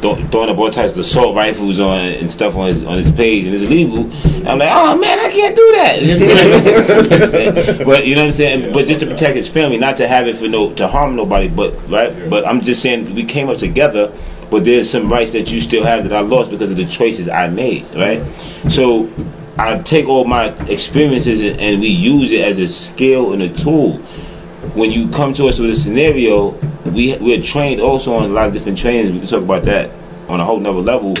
[0.00, 3.10] throw- throwing up all types of assault rifles on and stuff on his on his
[3.10, 4.04] page and it's illegal.
[4.48, 6.02] I'm like, oh man, I can't do that.
[6.02, 8.72] You know what I'm but you know what I'm saying?
[8.72, 11.48] But just to protect his family, not to have it for no to harm nobody,
[11.48, 12.28] but right.
[12.28, 14.12] But I'm just saying we came up together.
[14.50, 17.28] But there's some rights that you still have that I lost because of the choices
[17.28, 18.20] I made, right?
[18.68, 19.08] So
[19.60, 24.02] I take all my experiences and we use it as a skill and a tool
[24.74, 26.50] when you come to us with a scenario,
[26.90, 29.12] we we're trained also on a lot of different trainings.
[29.12, 29.90] We can talk about that
[30.28, 31.16] on a whole nother level.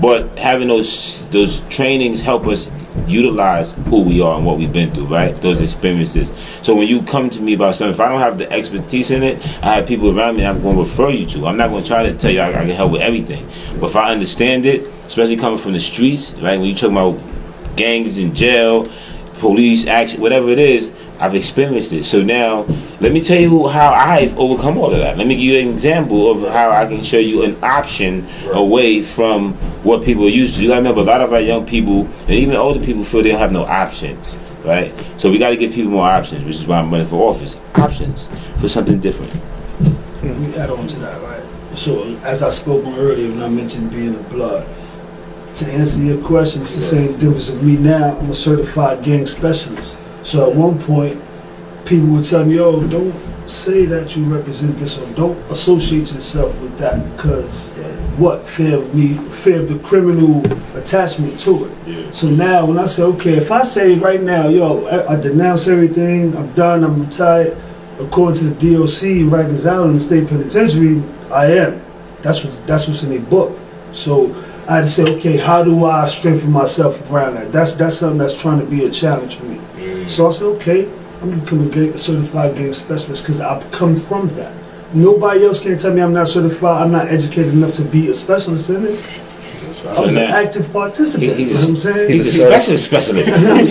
[0.00, 2.70] But having those those trainings help us
[3.06, 5.34] utilize who we are and what we've been through, right?
[5.36, 6.32] Those experiences.
[6.62, 9.22] So when you come to me about something, if I don't have the expertise in
[9.22, 11.46] it, I have people around me I'm going to refer you to.
[11.46, 13.48] I'm not going to try to tell you I, I can help with everything.
[13.78, 16.58] But if I understand it, especially coming from the streets, right?
[16.58, 17.18] When you talk about
[17.76, 18.88] gangs in jail,
[19.34, 20.90] police action, whatever it is,
[21.20, 22.04] I've experienced it.
[22.04, 22.62] So now,
[22.98, 25.18] let me tell you how I've overcome all of that.
[25.18, 29.02] Let me give you an example of how I can show you an option away
[29.02, 29.52] from
[29.84, 30.62] what people are used to.
[30.62, 33.32] You gotta remember, a lot of our young people and even older people feel they
[33.32, 34.94] don't have no options, right?
[35.18, 37.60] So we got to give people more options, which is why I'm running for office.
[37.74, 39.34] Options for something different.
[40.22, 41.42] Let me add on to that, right?
[41.76, 44.66] So, as I spoke on earlier when I mentioned being a blood,
[45.56, 48.16] to answer your question, it's the same difference of me now.
[48.18, 49.98] I'm a certified gang specialist.
[50.22, 51.20] So at one point,
[51.84, 53.14] people would tell me, "Yo, don't
[53.46, 57.72] say that you represent this, or don't associate yourself with that, because
[58.16, 60.42] what fear of me, fear of the criminal
[60.76, 62.10] attachment to it." Yeah.
[62.12, 65.68] So now, when I say, "Okay, if I say right now, yo, I, I denounce
[65.68, 67.56] everything, I'm done, I'm retired,"
[67.98, 71.02] according to the DOC, Rikers Island, the state penitentiary,
[71.32, 71.80] I am.
[72.22, 73.58] That's what's that's what's in a book.
[73.92, 74.34] So
[74.68, 77.50] I had to say, okay, how do I strengthen myself around that?
[77.50, 79.58] That's that's something that's trying to be a challenge for me.
[80.08, 80.86] So I said, okay,
[81.22, 84.52] I'm gonna become a gang, certified gang specialist because I've come from that.
[84.92, 86.82] Nobody else can tell me I'm not certified.
[86.82, 89.06] I'm not educated enough to be a specialist in this.
[89.86, 91.36] I was an active participant.
[91.36, 92.10] He- he's you know what I'm saying?
[92.10, 93.28] He's a specialist specialist.
[93.28, 93.66] You know what I'm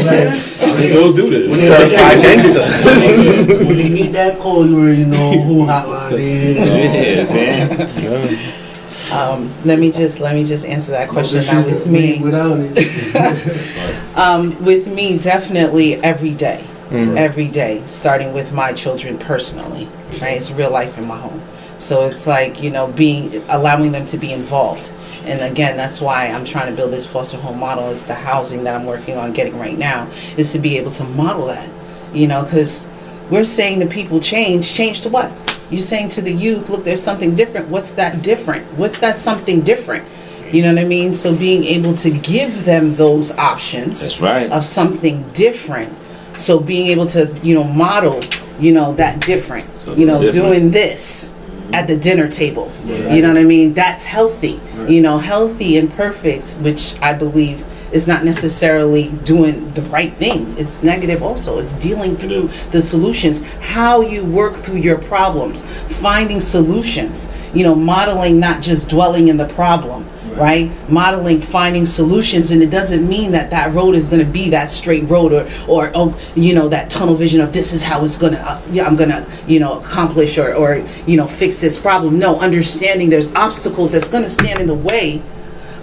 [0.00, 0.40] saying?
[0.56, 1.66] Still do this.
[1.66, 2.62] Certified gangster.
[3.66, 7.30] when you need that call, you already know who hotline is.
[7.96, 8.65] Yeah,
[9.12, 12.18] Um, let me just let me just answer that question now with me.
[12.20, 13.92] Without it.
[14.16, 16.64] Um, with me, definitely every day.
[16.90, 19.88] Every day, starting with my children personally.
[20.22, 21.42] Right, it's real life in my home.
[21.78, 24.92] So it's like you know, being allowing them to be involved.
[25.24, 27.90] And again, that's why I'm trying to build this foster home model.
[27.90, 31.04] Is the housing that I'm working on getting right now is to be able to
[31.04, 31.68] model that.
[32.14, 32.86] You know, because
[33.30, 35.30] we're saying to people, change, change to what?
[35.70, 37.68] You're saying to the youth, look, there's something different.
[37.68, 38.66] What's that different?
[38.78, 40.06] What's that something different?
[40.52, 41.12] You know what I mean?
[41.12, 44.50] So being able to give them those options That's right.
[44.50, 45.92] of something different.
[46.36, 48.20] So being able to, you know, model,
[48.60, 49.64] you know, that different.
[49.78, 50.46] Something you know, different.
[50.46, 51.34] doing this
[51.72, 52.72] at the dinner table.
[52.84, 53.74] You know what I mean?
[53.74, 54.60] That's healthy.
[54.88, 60.54] You know, healthy and perfect, which I believe is not necessarily doing the right thing.
[60.58, 61.58] It's negative also.
[61.58, 62.70] It's dealing through is.
[62.72, 68.88] the solutions, how you work through your problems, finding solutions, you know, modeling not just
[68.88, 70.70] dwelling in the problem, right?
[70.90, 74.70] Modeling finding solutions and it doesn't mean that that road is going to be that
[74.70, 78.18] straight road or or oh, you know, that tunnel vision of this is how it's
[78.18, 81.60] going to uh, yeah, I'm going to, you know, accomplish or or you know, fix
[81.60, 82.18] this problem.
[82.18, 85.22] No, understanding there's obstacles that's going to stand in the way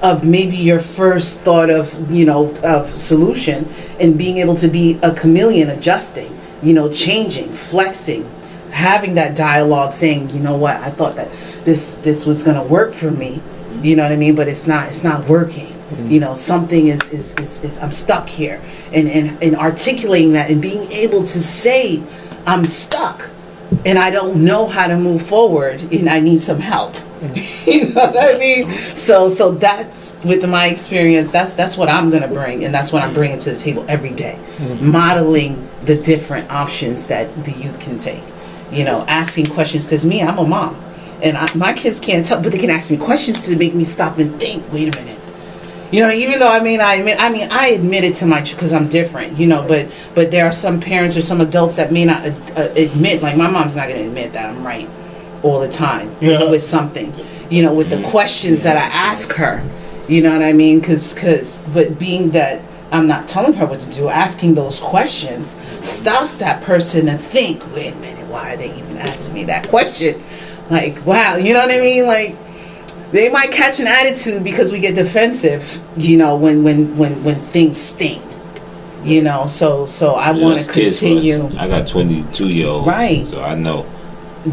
[0.04, 3.68] of maybe your first thought of you know of solution
[4.00, 8.30] and being able to be a chameleon adjusting you know changing flexing
[8.74, 10.76] having that dialogue saying you know what?
[10.78, 11.30] I thought that
[11.64, 13.42] this this was going to work for me.
[13.82, 14.36] You know what i mean?
[14.36, 15.68] But it's not it's not working.
[15.68, 16.12] Mm-hmm.
[16.12, 18.62] You know something is is, is, is i'm stuck here.
[18.92, 22.04] And, and and articulating that and being able to say
[22.46, 23.30] i'm stuck
[23.86, 26.96] and I don't know how to move forward and I need some help.
[27.66, 28.72] you know what I mean?
[28.96, 33.02] So so that's with my experience, that's that's what I'm gonna bring and that's what
[33.02, 34.38] I'm bringing to the table every day.
[34.82, 38.24] Modeling the different options that the youth can take.
[38.72, 40.76] You know, asking questions because me, I'm a mom.
[41.22, 43.86] And I, my kids can't tell, but they can ask me questions to make me
[43.86, 44.70] stop and think.
[44.74, 45.20] Wait a minute.
[45.94, 48.42] You know, even though I mean, I admit, I mean, I admit it to my
[48.42, 49.38] because I'm different.
[49.40, 52.26] You know, but but there are some parents or some adults that may not
[52.58, 53.22] uh, admit.
[53.22, 54.90] Like my mom's not going to admit that I'm right
[55.44, 56.50] all the time Yeah.
[56.50, 57.14] with something.
[57.50, 59.64] You know, with the questions that I ask her.
[60.08, 60.80] You know what I mean?
[60.80, 62.62] Because because but being that.
[62.92, 64.08] I'm not telling her what to do.
[64.08, 67.64] Asking those questions stops that person to think.
[67.74, 70.22] Wait a minute, why are they even asking me that question?
[70.70, 72.06] Like, wow, you know what I mean?
[72.06, 72.36] Like,
[73.12, 77.40] they might catch an attitude because we get defensive you know when when when when
[77.48, 78.22] things sting
[79.04, 82.68] you know so so i Yeah, want to that's kids continue I got 22 year
[82.68, 82.88] olds.
[82.88, 83.26] Right.
[83.28, 83.86] So I know.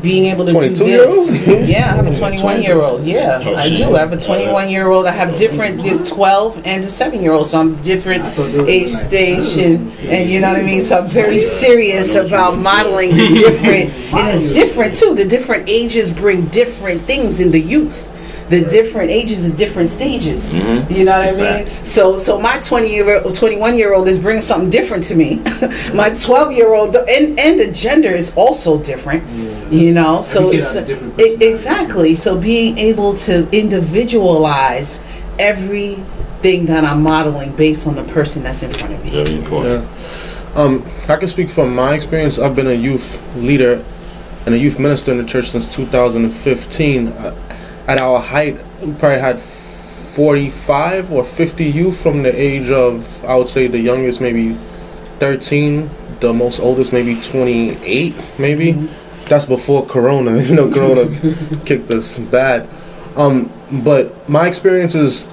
[0.03, 1.15] Being able to do 22 year old?
[1.15, 3.97] this yeah i have a 21 year old yeah Oh, i do.
[3.97, 7.33] i have a 21 year old i have different uh, 12 and a 7 year
[7.33, 10.51] old so i'm different I thought they were age like- stage and, and you know
[10.53, 10.83] what i mean?
[10.83, 15.15] So i'm very serious about modeling the different and it's different too.
[15.15, 18.09] The different ages bring different things in the youth
[18.51, 20.51] the different ages is different stages.
[20.53, 20.91] Mhm.
[20.91, 21.69] You know what I Fact.
[21.69, 21.85] mean?
[21.85, 25.41] So, so my twenty year, twenty one year old is bringing something different to me.
[25.95, 29.23] my twelve year old, and and the gender is also different.
[29.71, 32.15] You know, so it's has a different personality, exactly.
[32.17, 35.01] So being able to individualize
[35.39, 39.11] everything that I'm modeling based on the person that's in front of me.
[39.11, 39.85] Very important.
[39.85, 40.61] Yeah.
[40.61, 42.37] Um, I can speak from my experience.
[42.37, 43.85] I've been a youth leader
[44.45, 47.09] and a youth minister in the church since 2015.
[47.09, 47.37] Uh,
[47.91, 53.35] at our height, we probably had 45 or 50 youth from the age of, I
[53.35, 54.57] would say, the youngest maybe
[55.19, 58.73] 13, the most oldest maybe 28, maybe.
[59.27, 60.41] That's before Corona.
[60.43, 61.05] You know, Corona
[61.65, 62.69] kicked us bad.
[63.17, 63.53] Um,
[63.85, 65.27] but my experience is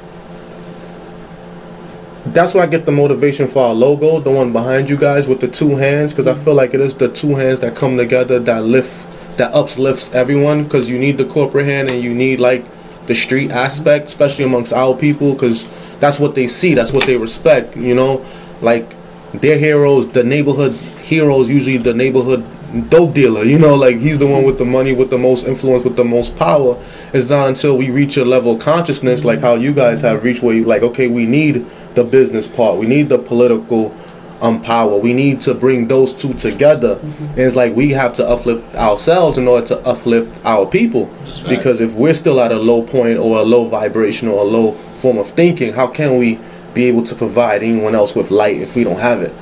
[2.26, 5.41] that's where I get the motivation for our logo, the one behind you guys with
[5.41, 8.39] the two hands, because I feel like it is the two hands that come together
[8.39, 9.07] that lift,
[9.38, 10.63] that uplifts everyone.
[10.63, 12.65] Because you need the corporate hand and you need like
[13.08, 15.67] the street aspect, especially amongst our people, because
[16.00, 17.76] that's what they see, that's what they respect.
[17.78, 18.26] You know,
[18.62, 18.93] like
[19.34, 22.45] their heroes, the neighborhood heroes, usually the neighborhood
[22.89, 23.43] dope dealer.
[23.43, 26.04] You know, like he's the one with the money, with the most influence, with the
[26.04, 26.78] most power.
[27.13, 30.43] It's not until we reach a level of consciousness, like how you guys have reached,
[30.43, 33.95] where you like, okay, we need the business part, we need the political
[34.41, 37.00] um power, we need to bring those two together.
[37.02, 41.06] And it's like we have to uplift ourselves in order to uplift our people.
[41.06, 41.50] right.
[41.50, 44.73] Because if we're still at a low point or a low vibration or a low
[44.97, 46.39] form of thinking, how can we
[46.73, 49.34] be able to provide anyone else with light if we don't have it?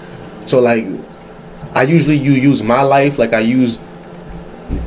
[0.45, 0.85] So like
[1.73, 3.79] I usually you use my life, like I use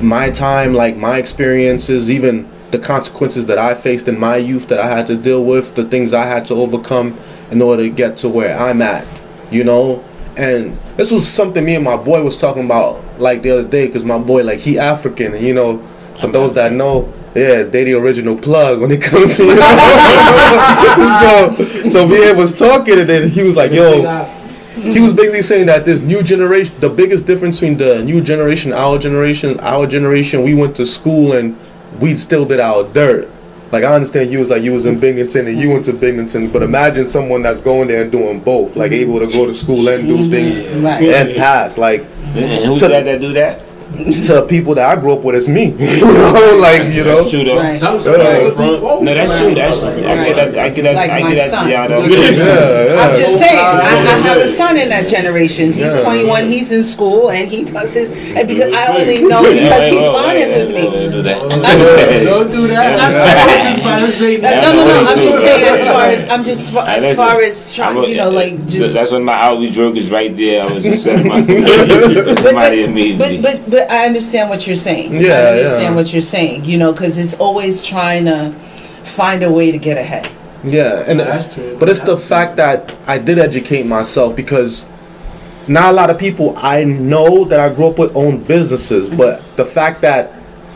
[0.01, 4.79] my time, like my experiences, even the consequences that I faced in my youth that
[4.79, 7.19] I had to deal with, the things I had to overcome
[7.51, 9.07] in order to get to where I'm at,
[9.51, 10.05] you know.
[10.37, 13.87] And this was something me and my boy was talking about like the other day,
[13.87, 15.83] because my boy like he African, and you know,
[16.21, 21.55] for those that know, yeah, they the original plug when it comes to you know?
[21.61, 24.35] so so we was talking, and then he was like, yo
[24.83, 28.73] he was basically saying that this new generation, the biggest difference between the new generation,
[28.73, 31.57] our generation, our generation, we went to school and
[32.01, 33.29] we still did our dirt.
[33.71, 36.51] Like I understand you was like you was in Binghamton and you went to Binghamton,
[36.51, 39.89] but imagine someone that's going there and doing both, like able to go to school
[39.89, 41.03] and do things Right.
[41.05, 41.77] and pass.
[41.77, 43.63] Like And who's So- that that do that?
[44.27, 45.67] To people that I grew up with, it's me.
[45.79, 47.19] you know, like you know.
[47.23, 47.59] That's true though.
[47.59, 47.81] Right.
[47.81, 49.03] Some- some people do front.
[49.03, 49.55] No, that's true.
[49.55, 50.59] That's I get that.
[50.59, 50.95] I get that.
[50.95, 51.51] Like I my get that.
[51.51, 51.69] son.
[51.69, 53.01] Yeah, Yeah, yeah.
[53.03, 55.73] I'm just saying, I, I have a son in that generation.
[55.73, 56.03] He's Yeah.
[56.03, 58.09] 21, he's in school, and he does his.
[58.37, 60.83] And because I only know because wait, he's wait, honest with me.
[61.11, 62.25] do that.
[62.25, 63.01] Don't do that.
[63.01, 64.63] I was about to that.
[64.63, 65.11] No, no, no.
[65.11, 68.31] I'm just saying, as far as I'm just as listen, far as trying, you know,
[68.31, 68.95] like just.
[68.95, 70.65] that's when my outreach work is right there.
[70.65, 73.41] I was just setting my But, somebody but, immediately.
[73.41, 75.21] but, but, but I understand what you're saying.
[75.21, 75.95] Yeah, I understand yeah.
[75.95, 76.65] what you're saying.
[76.65, 78.53] You know, because it's always trying to
[79.05, 80.31] find a way to get ahead.
[80.65, 81.77] Yeah, and That's true.
[81.79, 84.85] but it's the fact that I did educate myself because
[85.69, 89.19] not a lot of people I know that I grew up with own businesses, mm-hmm.
[89.19, 90.33] but the fact that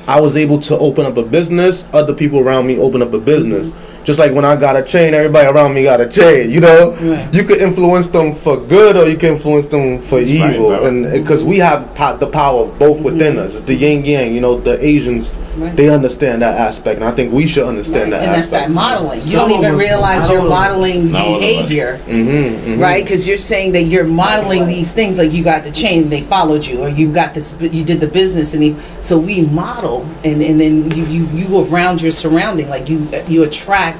[0.06, 3.18] I was able to open up a business, other people around me open up a
[3.18, 3.68] business.
[3.68, 3.91] Mm-hmm.
[4.04, 6.50] Just like when I got a chain, everybody around me got a chain.
[6.50, 7.32] You know, Right.
[7.32, 10.84] you could influence them for good or you can influence them for That's evil, bro.
[10.86, 13.52] and because we have po- the power of both within us.
[13.54, 14.34] It's the yin yang.
[14.34, 15.76] You know, the Asians Right.
[15.76, 18.68] they understand that aspect, and I think we should understand and that that's aspect.
[18.68, 19.20] And that's that modeling.
[19.20, 21.46] You Some don't even realize you're modeling Not all of us.
[21.48, 22.00] behavior.
[22.08, 23.04] Mm-hmm, right?
[23.04, 26.22] Because you're saying that you're modeling these things, like you got the chain, and they
[26.22, 30.06] followed you, or you got this, you did the business, and they, so we model,
[30.24, 33.91] and and then you you you around your surrounding, like you you attract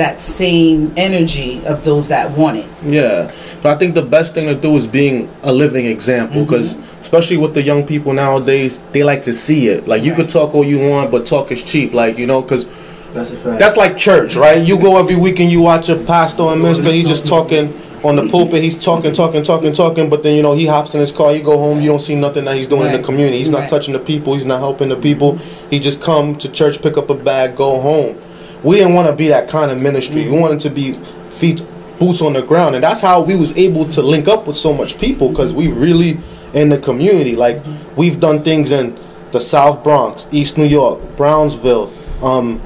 [0.00, 2.68] that same energy of those that want it.
[2.82, 3.30] Yeah,
[3.62, 6.46] but I think the best thing to do is being a living example mm-hmm.
[6.46, 9.86] because, especially with the young people nowadays, they like to see it.
[9.86, 11.92] Like you could talk all you want, but talk is cheap.
[11.92, 12.64] Like you know, because
[13.12, 13.30] That's.
[13.42, 14.66] That's like church, right?
[14.66, 16.90] You go every week and you watch a pastor and minister.
[16.92, 18.62] He's just talking on the pulpit.
[18.62, 20.08] He's talking, talking, talking, talking.
[20.08, 21.34] But then you know he hops in his car.
[21.34, 21.82] He go home.
[21.82, 23.38] You don't see nothing that he's doing in the community.
[23.38, 23.70] He's not Right.
[23.70, 24.34] touching the people.
[24.34, 25.38] He's not helping the people.
[25.68, 28.16] He just come to church, pick up a bag, go home.
[28.62, 30.28] We didn't want to be that kind of ministry.
[30.28, 30.92] We wanted to be
[31.30, 31.64] feet,
[31.98, 34.72] boots on the ground, and that's how we was able to link up with so
[34.72, 36.18] much people because we really
[36.52, 37.36] in the community.
[37.36, 37.62] Like
[37.96, 38.98] we've done things in
[39.32, 41.92] the South Bronx, East New York, Brownsville,
[42.22, 42.60] um,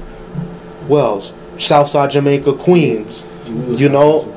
[0.88, 4.30] Wells, Southside Jamaica, Queens, you know,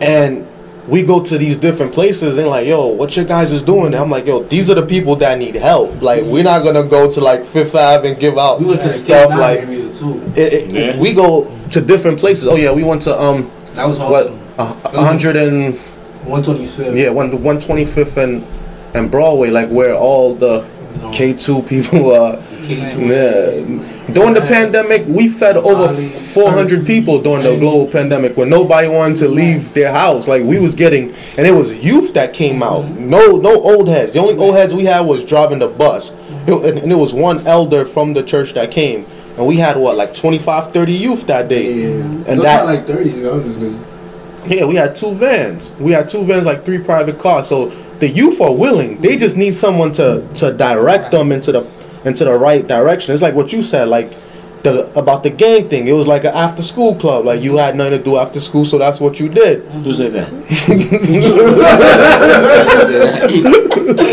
[0.00, 0.46] and
[0.88, 3.86] we go to these different places and like, yo, what your guys is doing?
[3.86, 6.02] And I'm like, yo, these are the people that need help.
[6.02, 9.30] Like, we're not gonna go to like Fifth Ave and give out we went stuff.
[9.30, 9.60] Cape Like,
[9.98, 10.20] too.
[10.34, 10.98] it, it, Yeah.
[11.00, 12.48] we go to different places.
[12.48, 14.26] Oh yeah, we went to um, That was what,
[14.58, 14.80] awesome.
[14.92, 15.78] a a hundred and
[16.24, 16.96] One twenty fifth.
[16.96, 18.44] yeah, one one twenty fifth and
[18.94, 20.64] and Broadway, like where all the
[21.12, 22.38] K two people are.
[22.68, 23.50] Yeah.
[24.12, 25.94] During the pandemic, we fed over
[26.32, 30.28] 400 people during the global pandemic when nobody wanted to leave their house.
[30.28, 32.84] Like we was getting, and it was youth that came out.
[32.98, 34.12] No, no old heads.
[34.12, 36.10] The only old heads we had was driving the bus,
[36.46, 39.06] It- and, and it was one elder from the church that came,
[39.38, 41.72] and we had what like 25, 30 youth that day.
[41.72, 41.88] Yeah.
[41.88, 43.10] And Looked that- like thirty.
[43.10, 43.84] to be honest with you.
[44.44, 45.70] Yeah, we had two vans.
[45.78, 47.46] We had two vans, like three private cars.
[47.46, 47.66] So
[48.00, 49.00] the youth are willing.
[49.00, 51.62] They just need someone to to direct them into the
[52.04, 53.14] into the right direction.
[53.14, 54.12] It's like what you said, like
[54.62, 55.88] the about the gang thing.
[55.88, 57.24] It was like an after school club.
[57.24, 59.62] Like you had nothing to do after school, so that's what you did.
[59.66, 60.30] Who said that?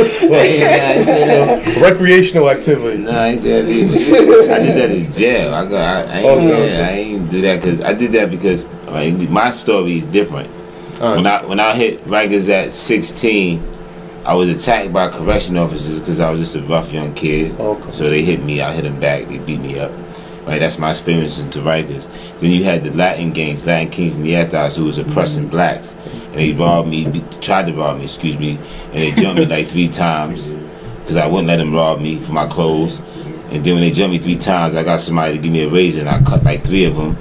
[1.79, 2.99] Recreational activity.
[3.03, 4.53] No, I ain't said that either.
[4.53, 5.53] I did that in jail.
[5.53, 6.07] I got.
[6.07, 6.25] I, I ain't.
[6.25, 6.83] Okay, yeah, okay.
[6.83, 10.49] I ain't do that because I did that because I mean, my story is different.
[11.01, 13.63] Uh, When I when I hit Rikers at 16,
[14.25, 17.59] I was attacked by correction officers because I was just a rough young kid.
[17.59, 17.91] Okay.
[17.91, 18.61] So they hit me.
[18.61, 19.27] I hit them back.
[19.27, 19.91] They beat me up.
[20.45, 20.59] Right.
[20.59, 22.07] That's my experience into Rikers.
[22.39, 25.51] Then you had the Latin gangs, Latin Kings and the Netas, who was oppressing mm-hmm.
[25.51, 27.07] blacks, and they robbed me.
[27.07, 28.03] be- Tried to rob me.
[28.03, 28.57] Excuse me.
[28.91, 30.49] And they jumped me like three times
[31.01, 33.01] because I wouldn't let them rob me for my clothes.
[33.51, 35.69] And then when they jumped me three times, I got somebody to give me a
[35.69, 37.17] razor, and I cut like three of them.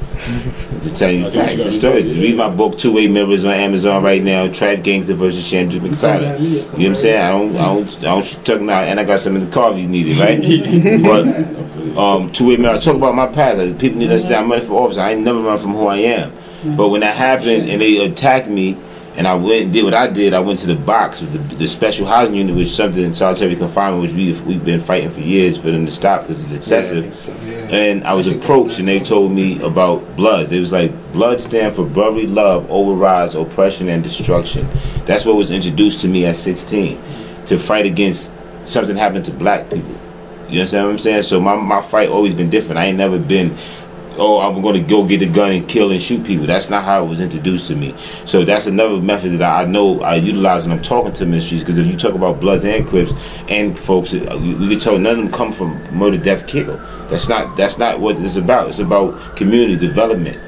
[0.82, 2.18] to tell you facts, you the stories.
[2.18, 4.46] Read my book, Two Way Mirrors, on Amazon right now.
[4.52, 6.38] Trap Gangster versus Shanduke McPhatter.
[6.38, 7.22] You know what I'm saying?
[7.22, 9.72] I don't, I don't, I don't talk now, and I got some in the car
[9.72, 11.02] if you need it, right?
[11.96, 13.58] but um, Two Way Mirror, I talk about my past.
[13.58, 14.98] Like, people need to understand I'm running for office.
[14.98, 16.32] I ain't never run from who I am.
[16.76, 18.76] But when that happened and they attacked me,
[19.18, 20.32] and I went and did what I did.
[20.32, 23.12] I went to the box with the, the special housing unit, which is something in
[23.12, 26.52] solitary confinement, which we've we've been fighting for years for them to stop because it's
[26.52, 27.12] excessive.
[27.72, 30.50] And I was approached, and they told me about Bloods.
[30.50, 34.68] They was like, Blood stand for brotherly love overrides oppression and destruction.
[35.04, 37.02] That's what was introduced to me at 16
[37.46, 38.32] to fight against
[38.64, 39.98] something happening to black people.
[40.48, 41.22] You understand what I'm saying?
[41.24, 42.78] So my, my fight always been different.
[42.78, 43.56] I ain't never been,
[44.18, 46.46] oh, I'm going to go get a gun and kill and shoot people.
[46.46, 47.94] That's not how it was introduced to me.
[48.24, 51.62] So that's another method that I know I utilize when I'm talking to ministries.
[51.62, 53.12] Because if you talk about Bloods and Crips
[53.48, 56.76] and folks, uh, we we can tell none of them come from murder, death, kill.
[57.08, 58.68] That's not that's not what it's about.
[58.68, 60.38] It's about community development.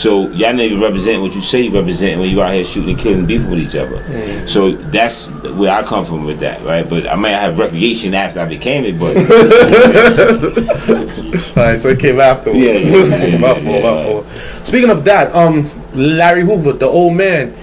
[0.00, 2.88] So y'all not even represent what you say you represent when you out here shooting
[2.90, 4.48] and killing, beefing with each other.
[4.48, 6.88] So that's where I come from with that, right?
[6.88, 9.14] But I might have recreation after I became it, but
[11.58, 12.58] All right, so it came afterwards.
[12.58, 14.26] Yeah, yeah, yeah, my yeah, fault, yeah, my fault.
[14.66, 17.54] Speaking of that, um, Larry Hoover, the old man,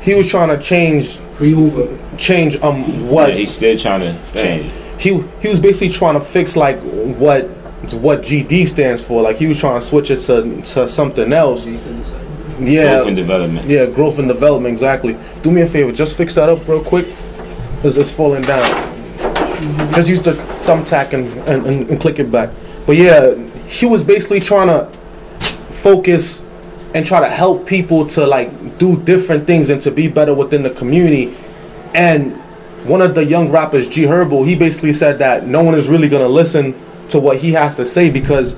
[0.00, 1.98] he was trying to change, Free Hoover.
[2.16, 4.72] change um what yeah, he's still trying to change.
[4.98, 6.80] he he was basically trying to fix like
[7.18, 7.46] what
[7.94, 9.22] what GD stands for.
[9.22, 11.64] Like he was trying to switch it to to something else.
[12.60, 13.68] Yeah, Growth and development.
[13.68, 14.72] yeah, growth and development.
[14.72, 15.16] Exactly.
[15.42, 17.06] Do me a favor, just fix that up real quick.
[17.82, 18.64] Cause it's falling down.
[19.94, 20.32] Just use the
[20.64, 22.50] thumbtack and, and, and, and click it back.
[22.86, 23.34] But yeah,
[23.68, 24.86] he was basically trying to
[25.70, 26.42] focus
[26.94, 30.62] and try to help people to like do different things and to be better within
[30.64, 31.36] the community.
[31.94, 32.32] And
[32.84, 36.08] one of the young rappers, G Herbo, he basically said that no one is really
[36.08, 36.74] gonna listen
[37.10, 38.56] to what he has to say because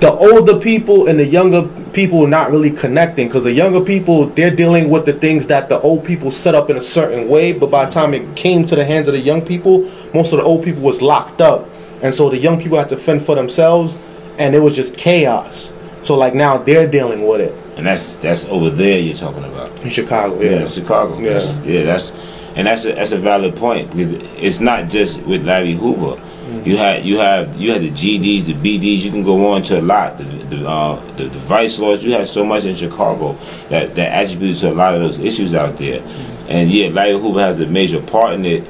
[0.00, 1.62] the older people and the younger
[1.92, 5.68] people are not really connecting because the younger people they're dealing with the things that
[5.68, 8.64] the old people set up in a certain way but by the time it came
[8.64, 9.80] to the hands of the young people
[10.14, 11.68] most of the old people was locked up
[12.02, 13.96] and so the young people had to fend for themselves
[14.38, 15.70] and it was just chaos
[16.02, 19.70] so like now they're dealing with it And that's that's over there you're talking about.
[19.82, 21.18] in chicago Yeah, yeah, Chicago.
[21.18, 21.32] Yeah.
[21.34, 22.12] That's, yeah, that's
[22.56, 24.08] and that's a, that's a valid point because
[24.42, 26.18] it's not just with Larry Hoover.
[26.64, 29.00] You had you have you had the GDs, the BDs.
[29.00, 30.18] You can go on to a lot.
[30.18, 32.04] The the, uh, the the vice lords.
[32.04, 33.38] You had so much in Chicago
[33.68, 36.02] that that attributed to a lot of those issues out there.
[36.48, 38.64] And yeah, Larry Hoover has a major part in it.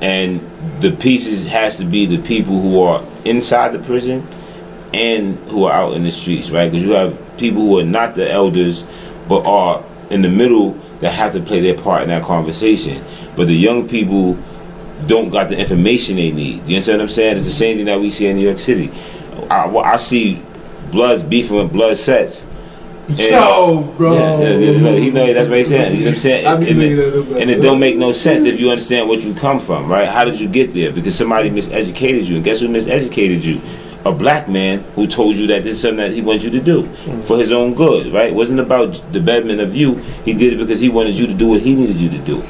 [0.00, 4.26] And the pieces has to be the people who are inside the prison
[4.92, 6.70] and who are out in the streets, right?
[6.70, 8.84] Because you have people who are not the elders,
[9.28, 13.02] but are in the middle that have to play their part in that conversation.
[13.36, 14.34] But the young people
[15.06, 16.66] don't got the information they need.
[16.66, 17.36] You understand what I'm saying?
[17.36, 18.90] It's the same thing that we see in New York City.
[19.50, 20.42] I, I see
[20.90, 22.44] Bloods beefing with Blood sets.
[23.08, 24.14] And- Yo, bro.
[24.14, 25.98] yeah, yeah, yeah, he know that's what he's saying.
[25.98, 26.60] You know what I'm saying?
[26.60, 29.08] Be and, it, at him like, and it don't make no sense if you understand
[29.10, 30.08] what you come from, right?
[30.08, 30.90] How did you get there?
[30.90, 33.60] Because somebody miseducated you, and guess who miseducated you?
[34.06, 36.60] A black man who told you that this is something that he wants you to
[36.60, 37.20] do hmm.
[37.22, 38.28] for his own good, right?
[38.28, 39.96] It wasn't about the betterment of you.
[40.24, 42.42] He did it because he wanted you to do what he needed you to do.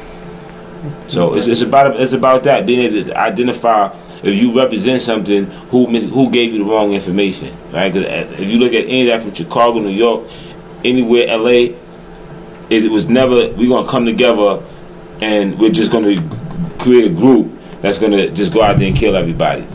[1.09, 5.45] So it's, it's about it's about that being able to identify if you represent something
[5.71, 7.93] who mis- who gave you the wrong information, right?
[7.93, 10.23] 'Cause uh, if you look at any of that from Chicago, New York,
[10.85, 11.75] anywhere, LA,
[12.71, 14.63] it was never we're gonna come together
[15.21, 16.17] and we're just gonna
[16.79, 17.51] create a group
[17.83, 19.67] that's gonna just go out there and kill everybody.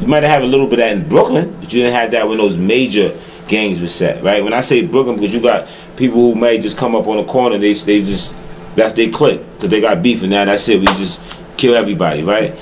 [0.00, 2.28] You might have a little bit of that in Brooklyn, but you didn't have that
[2.28, 3.16] when those major
[3.48, 4.42] gangs were set, right?
[4.42, 7.24] When I say Brooklyn, because you got people who may just come up on the
[7.24, 8.34] corner, they they just
[8.74, 10.80] that's they click because they got beef, and now that's it.
[10.80, 11.20] We just
[11.56, 12.54] kill everybody, right?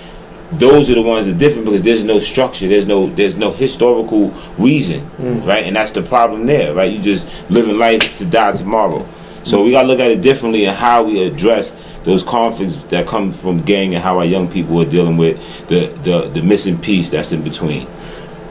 [0.52, 3.52] Those are the ones that are different because there's no structure, there's no there's no
[3.52, 5.10] historical reason,
[5.46, 5.64] right?
[5.64, 6.92] And that's the problem there, right?
[6.92, 9.06] You just living life to die tomorrow.
[9.44, 13.32] So we gotta look at it differently and how we address those conflicts that come
[13.32, 15.38] from gang and how our young people are dealing with
[15.68, 17.86] the the, the missing piece that's in between.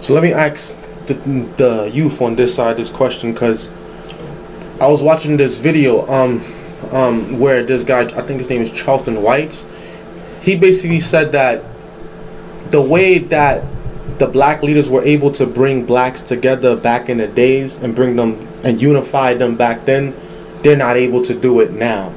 [0.01, 1.13] So let me ask the,
[1.57, 3.69] the youth on this side this question because
[4.79, 6.43] I was watching this video um,
[6.91, 9.65] um, where this guy, I think his name is Charleston Whites,
[10.41, 11.63] he basically said that
[12.71, 13.63] the way that
[14.17, 18.15] the black leaders were able to bring blacks together back in the days and bring
[18.15, 20.15] them and unify them back then,
[20.61, 22.13] they're not able to do it now.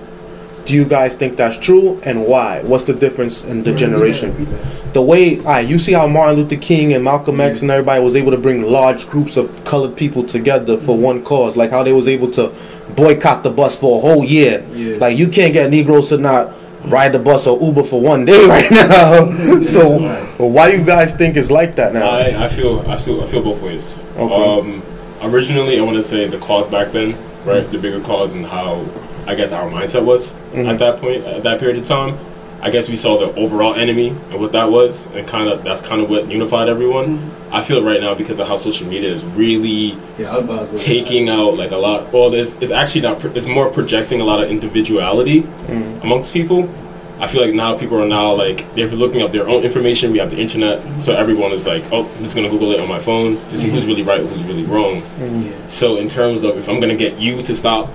[0.65, 2.63] Do you guys think that's true and why?
[2.63, 4.49] What's the difference in the generation?
[4.95, 8.03] the way all right, you see how Martin Luther King and Malcolm X and everybody
[8.03, 11.83] was able to bring large groups of colored people together for one cause, like how
[11.83, 12.55] they was able to
[12.97, 14.67] boycott the bus for a whole year.
[14.73, 14.97] Yeah.
[14.99, 16.55] Like you can't get Negroes to not
[16.87, 19.65] ride the bus or Uber for one day right now.
[19.67, 19.99] so
[20.39, 22.09] why do you guys think it's like that now?
[22.09, 23.99] I, I feel I feel I feel both ways.
[24.17, 24.35] Okay.
[24.35, 24.83] Um,
[25.23, 27.69] originally, I want to say the cause back then, right?
[27.71, 28.87] The bigger cause and how
[29.27, 32.19] I guess our mindset was at that point, at that period of time.
[32.65, 35.83] I guess we saw the overall enemy and what that was, and kind of that's
[35.83, 37.19] kind of what unified everyone.
[37.19, 37.55] Mm-hmm.
[37.55, 40.67] I feel right now because of how social media is really Yeah, I was about
[40.71, 42.11] to go taking out like a lot.
[42.11, 43.21] Well, there's it's actually not.
[43.21, 46.01] pro- It's more projecting a lot of individuality mm-hmm.
[46.01, 46.75] amongst people.
[47.21, 50.13] I feel like now people are now like they're looking up their own information.
[50.13, 52.89] We have the internet, so everyone is like, oh, I'm just gonna Google it on
[52.89, 53.89] my phone to see who's mm-hmm.
[53.91, 55.03] really right, who's really wrong.
[55.21, 55.67] Yeah.
[55.69, 57.91] So in terms of if I'm gonna get you to stop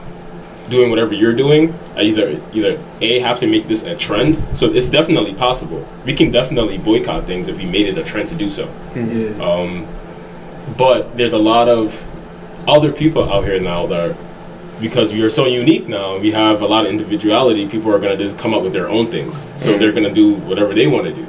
[0.69, 4.57] doing whatever you're doing, I either either a have to make this a trend.
[4.57, 5.87] So it's definitely possible.
[6.05, 8.71] We can definitely boycott things if we made it a trend to do so.
[8.95, 9.31] Yeah.
[9.43, 9.87] Um,
[10.77, 12.07] but there's a lot of
[12.67, 14.15] other people out here now that are,
[14.79, 17.67] because we are so unique now, we have a lot of individuality.
[17.67, 20.73] People are gonna just come up with their own things, so they're gonna do whatever
[20.73, 21.27] they want to do.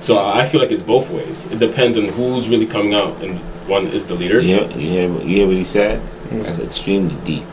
[0.00, 1.46] So I feel like it's both ways.
[1.46, 3.38] It depends on who's really coming out, and
[3.68, 4.40] one is the leader.
[4.40, 6.02] Yeah, hear, you hear, you hear what he said?
[6.30, 7.44] That's extremely deep.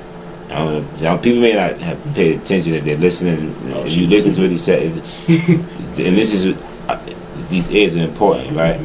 [0.49, 3.55] I now, people may not have paid attention if they're listening.
[3.85, 4.91] If you listen to what he said,
[5.27, 6.99] and this is uh,
[7.49, 8.79] these ears are important, right?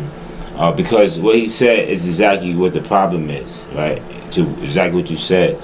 [0.57, 4.03] Uh, because what he said is exactly what the problem is, right?
[4.33, 5.57] To exactly what you said.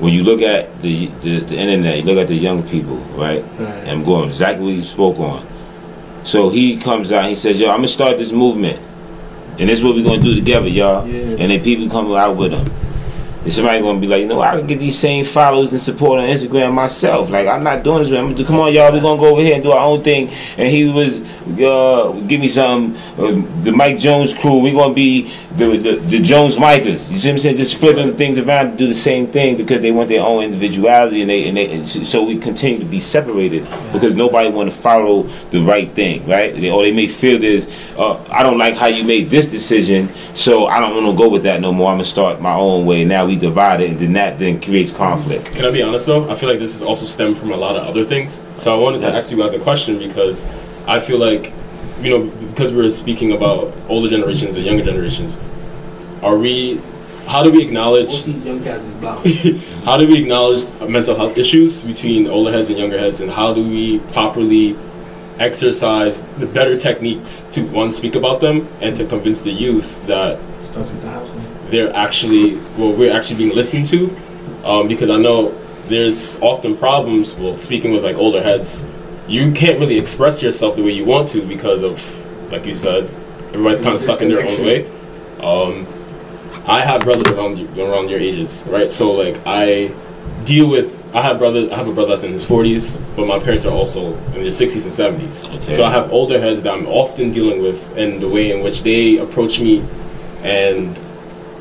[0.00, 3.42] When you look at the, the, the internet, you look at the young people, right?
[3.42, 3.60] Right.
[3.60, 5.46] And I'm going exactly what you spoke on.
[6.24, 8.80] So he comes out, he says, "Yo, I'm gonna start this movement,
[9.58, 11.36] and this is what we're gonna do together, y'all." Yeah.
[11.38, 12.66] And then people come out with him.
[13.42, 16.20] And somebody gonna be like, you know, I can get these same followers and support
[16.20, 17.30] on Instagram myself.
[17.30, 18.12] Like I'm not doing this.
[18.12, 20.30] I'm come on, y'all, we're gonna go over here and do our own thing.
[20.58, 21.22] And he was,
[21.58, 23.32] uh, give me some, uh,
[23.62, 24.58] the Mike Jones crew.
[24.58, 27.10] We're gonna be the, the the Jones Micahs.
[27.10, 27.56] You see what I'm saying?
[27.56, 31.22] Just flipping things around to do the same thing because they want their own individuality
[31.22, 31.70] and they and they.
[31.72, 36.26] And so we continue to be separated because nobody want to follow the right thing,
[36.28, 36.54] right?
[36.54, 37.68] They, or they may feel this.
[37.98, 41.28] Uh, I don't like how you made this decision, so I don't want to go
[41.28, 41.90] with that no more.
[41.90, 43.04] I'm gonna start my own way.
[43.04, 45.46] Now we divide it, and then that then creates conflict.
[45.54, 46.30] Can I be honest though?
[46.30, 48.40] I feel like this is also stemmed from a lot of other things.
[48.58, 49.24] So I wanted to Yes.
[49.24, 50.48] ask you guys a question because
[50.86, 51.52] I feel like,
[52.02, 55.38] you know, because we're speaking about older generations and younger generations,
[56.22, 56.80] are we?
[57.26, 58.08] How do we acknowledge?
[58.08, 59.26] Most these young cats is blocked.
[59.84, 63.54] How do we acknowledge mental health issues between older heads and younger heads, and how
[63.54, 64.76] do we properly
[65.38, 70.38] exercise the better techniques to one speak about them and to convince the youth that
[70.64, 71.32] Starts with the house.
[71.32, 71.70] man.
[71.70, 74.14] they're actually well we're actually being listened to
[74.64, 75.50] um, because i know
[75.88, 78.84] there's often problems well speaking with like older heads
[79.30, 81.94] you can't really express yourself the way you want to because of
[82.52, 83.04] like you said
[83.54, 84.78] everybody's kind of stuck in their own way
[85.40, 85.86] um,
[86.66, 88.92] I have brothers around you, around your ages, right?
[88.92, 89.90] So like I
[90.44, 90.96] deal with.
[91.14, 91.70] I have brothers.
[91.72, 94.50] I have a brother that's in his forties, but my parents are also in their
[94.52, 95.48] sixties and seventies.
[95.48, 95.72] Okay.
[95.72, 98.82] So I have older heads that I'm often dealing with, and the way in which
[98.82, 99.82] they approach me,
[100.42, 100.96] and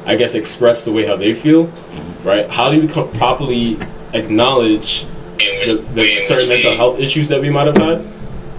[0.06, 2.28] I guess express the way how they feel, Mm-hmm.
[2.28, 2.50] right?
[2.50, 3.80] How do we co- properly
[4.14, 5.06] acknowledge
[5.40, 8.06] the, the certain mental health issues that we might have had,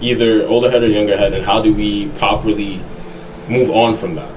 [0.01, 2.81] either older head or younger head, and how do we properly
[3.47, 4.31] move on from that?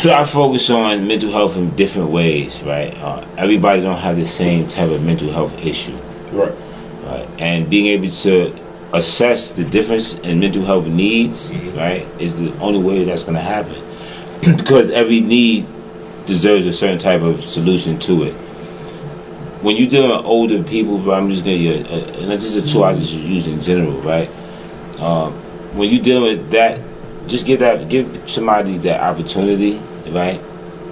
[0.00, 2.92] So I focus on mental health in different ways, right?
[2.98, 5.96] Uh, everybody don't have the same type of mental health issue,
[6.32, 6.52] Right.
[7.04, 7.28] right?
[7.38, 8.54] And being able to
[8.92, 13.40] assess the difference in mental health needs, right, is the only way that's going to
[13.40, 13.76] happen.
[14.56, 15.66] because every need
[16.26, 18.34] deserves a certain type of solution to it.
[19.62, 22.56] When you're dealing with older people, but I'm just going to, uh, and that's just
[22.56, 24.30] a tool I just use in general, right?
[25.00, 25.32] Um,
[25.76, 26.80] when you're dealing with that,
[27.26, 29.80] just give that, give somebody that opportunity,
[30.10, 30.40] right?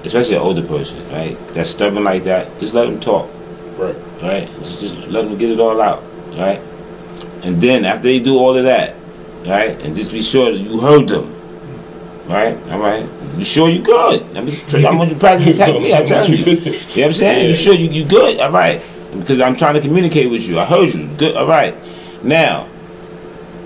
[0.04, 1.36] Especially an older person, right?
[1.54, 2.58] That's stubborn like that.
[2.58, 3.28] Just let them talk,
[3.78, 3.96] Right.
[4.22, 4.48] right?
[4.58, 6.02] Just, just let them get it all out,
[6.34, 6.60] right?
[7.42, 8.96] And then after they do all of that,
[9.46, 11.32] right, and just be sure that you heard them,
[12.26, 12.56] right?
[12.70, 13.08] All right.
[13.36, 14.22] You sure you good?
[14.36, 15.94] I mean, I'm going to practice technically.
[15.94, 16.38] I'm telling you.
[16.38, 17.42] You know what I'm saying?
[17.42, 17.48] Yeah.
[17.48, 18.40] You sure you, you good?
[18.40, 18.80] All right.
[19.12, 20.58] Because I'm trying to communicate with you.
[20.58, 21.08] I heard you.
[21.16, 21.36] Good.
[21.36, 21.74] All right.
[22.24, 22.68] Now,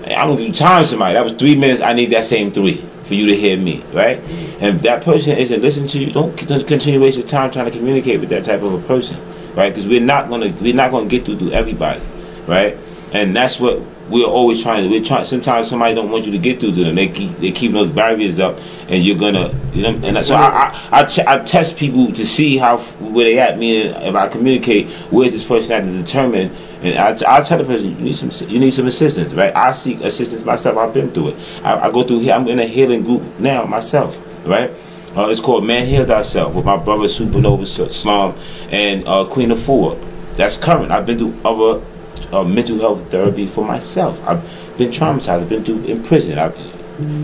[0.03, 1.13] I'm gonna give you time somebody.
[1.13, 1.81] That was three minutes.
[1.81, 4.19] I need that same three for you to hear me, right?
[4.19, 7.65] And if that person isn't listening to you, don't continue to waste your time trying
[7.65, 9.19] to communicate with that type of a person,
[9.55, 9.69] right?
[9.69, 12.01] Because we're not gonna we're not gonna get through to everybody,
[12.47, 12.77] right?
[13.13, 13.81] And that's what
[14.11, 14.89] we're always trying to.
[14.89, 15.25] We're trying.
[15.25, 16.95] Sometimes somebody don't want you to get through to them.
[16.95, 20.07] They keep they keep those barriers up, and you're gonna, you know.
[20.07, 23.57] And so I I, I, test people to see how where they at.
[23.57, 26.55] Meaning, if I communicate, where's this person at to determine.
[26.81, 29.55] And I, I tell the person, you need some, you need some assistance, right?
[29.55, 30.77] I seek assistance myself.
[30.77, 31.35] I've been through it.
[31.63, 32.33] I, I go through here.
[32.33, 34.71] I'm in a healing group now myself, right?
[35.15, 38.37] Uh, it's called Man Heal Thyself with my brother Supernova Slom
[38.71, 39.95] and uh, Queen Four.
[40.33, 40.91] That's current.
[40.91, 41.85] I've been through other
[42.31, 44.19] uh, mental health therapy for myself.
[44.27, 44.43] I've
[44.77, 45.29] been traumatized.
[45.41, 46.37] I've been through in prison.
[46.39, 46.57] I've,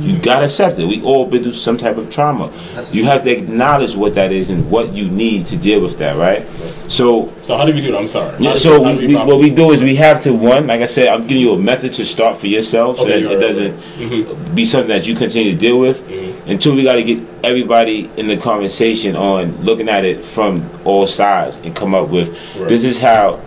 [0.01, 0.87] you gotta accept it.
[0.87, 2.51] We all been through some type of trauma.
[2.91, 6.17] You have to acknowledge what that is and what you need to deal with that,
[6.17, 6.43] right?
[6.89, 7.99] So So how do we do that?
[7.99, 8.35] I'm sorry.
[8.43, 10.87] Yeah, so how we, we, what we do is we have to one, like I
[10.87, 13.39] said, I'm giving you a method to start for yourself, so Okay, that it right,
[13.39, 14.55] doesn't Mhm.
[14.55, 16.01] be something that you continue to deal with.
[16.07, 16.49] Mm-hmm.
[16.49, 20.67] And two, we got to get everybody in the conversation on looking at it from
[20.85, 22.67] all sides and come up with Right.
[22.69, 23.41] this is how we,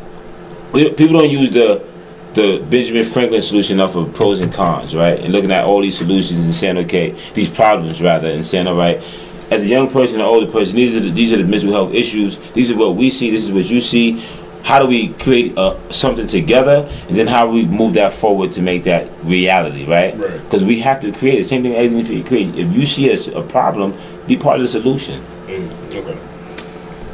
[0.72, 1.88] people don't use the
[2.34, 5.18] the Benjamin Franklin solution of of pros and cons, right?
[5.18, 8.76] And looking at all these solutions and saying, okay, these problems rather, and saying, all
[8.76, 9.02] right,
[9.50, 11.92] as a young person, an older person, these are the, these are the mental health
[11.92, 12.38] issues.
[12.54, 13.30] These are what we see.
[13.30, 14.24] This is what you see.
[14.62, 18.62] How do we create uh, something together, and then how we move that forward to
[18.62, 20.16] make that reality, right?
[20.16, 20.40] Right.
[20.44, 21.74] Because we have to create the same thing.
[21.74, 22.54] Everything we create.
[22.54, 23.98] If you see a problem,
[24.28, 25.20] be part of the solution.
[25.46, 26.18] Mm, okay.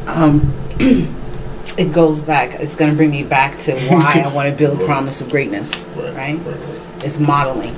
[0.09, 0.53] um,
[1.79, 2.61] it goes back.
[2.61, 5.29] It's going to bring me back to why I want to build a promise of
[5.31, 6.15] greatness, Right.
[6.15, 6.39] right?
[6.39, 6.57] Right.
[6.57, 7.05] right.
[7.05, 7.75] It's modeling,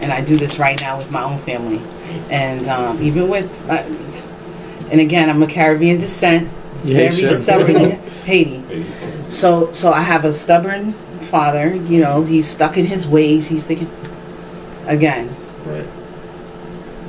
[0.00, 1.80] and I do this right now with my own family,
[2.30, 3.82] and um, even with, uh,
[4.90, 6.48] and again, I'm a Caribbean descent,
[6.84, 7.28] Yeah, very sure.
[7.30, 7.90] stubborn,
[8.24, 8.84] Haiti.
[9.28, 10.92] So, so I have a stubborn
[11.22, 11.74] father.
[11.74, 13.48] You know, he's stuck in his ways.
[13.48, 13.90] He's thinking,
[14.86, 15.34] again,
[15.66, 15.86] Right.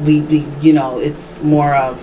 [0.02, 2.00] we, we you know it's more of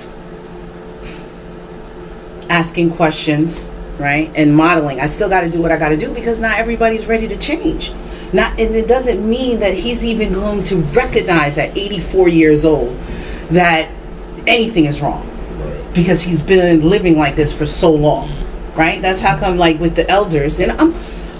[2.48, 3.68] asking questions
[3.98, 4.30] right?
[4.36, 5.00] And modeling.
[5.00, 7.36] I still got to do what i got to do because not everybody's ready to
[7.36, 7.92] change.
[8.32, 12.96] Not and it doesn't mean that he's even going to recognize at 84 years old
[13.50, 13.90] that
[14.46, 15.26] anything is wrong
[15.58, 15.94] Right.
[15.94, 18.78] because he's been living like this for so long mm-hmm.
[18.78, 19.00] right?
[19.00, 20.94] That's how come like with the elders and i'm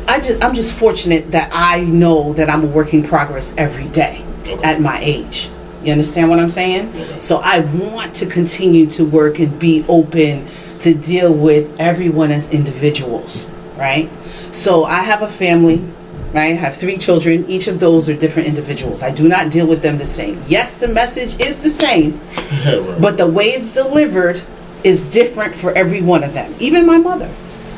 [0.09, 3.89] i just i'm just fortunate that i know that i'm a work in progress every
[3.89, 4.63] day Okay.
[4.63, 5.51] at my age.
[5.83, 6.89] You understand what i'm saying?
[6.91, 7.21] Okay.
[7.21, 10.47] so i want to continue to work and be open
[10.81, 14.11] to deal with everyone as individuals right
[14.51, 15.79] so i have a family
[16.33, 19.67] right i have three children each of those are different individuals i do not deal
[19.67, 22.21] with them the same yes the message is the same
[22.65, 23.01] right.
[23.01, 24.41] but the way it's delivered
[24.87, 26.55] is different for every one of them.
[26.61, 27.29] Even my mother,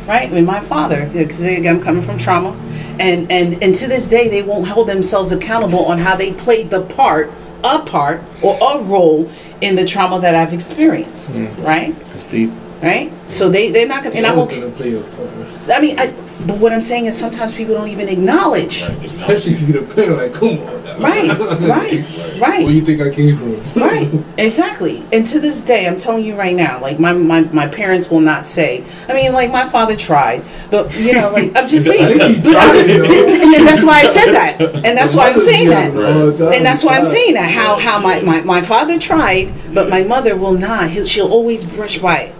[0.07, 0.31] right?
[0.31, 2.51] And my father, because again, I'm coming from trauma,
[2.99, 6.69] and and and to this day, they won't hold themselves accountable on how they played
[6.69, 7.33] the part,
[7.65, 9.31] a part, or a role
[9.63, 11.63] in the trauma that I've experienced, mm-hmm.
[11.63, 11.97] right?
[12.15, 12.51] It's deep.
[12.83, 13.12] Right.
[13.29, 14.14] So they they're not gonna.
[14.14, 14.61] And I'm okay.
[14.61, 15.31] gonna play a part.
[15.70, 16.14] I mean, I,
[16.47, 18.83] but what I'm saying is sometimes people don't even acknowledge.
[18.83, 20.79] Right, Especially if you're the parent, like, come on.
[21.01, 21.29] Right,
[21.61, 22.64] right, right.
[22.64, 23.83] Where you think I came from?
[23.83, 25.05] Right, exactly.
[25.12, 28.20] And to this day, I'm telling you right now, like my, my, my parents will
[28.20, 28.85] not say.
[29.09, 32.05] I mean, like my father tried, but you know, like I'm just saying.
[32.05, 36.64] I'm just, and that's why I said that, and that's why I'm saying that, and
[36.64, 37.51] that's why I'm saying that.
[37.51, 40.91] How how my, my, my father tried, but my mother will not.
[40.91, 42.35] He'll, she'll always brush by it,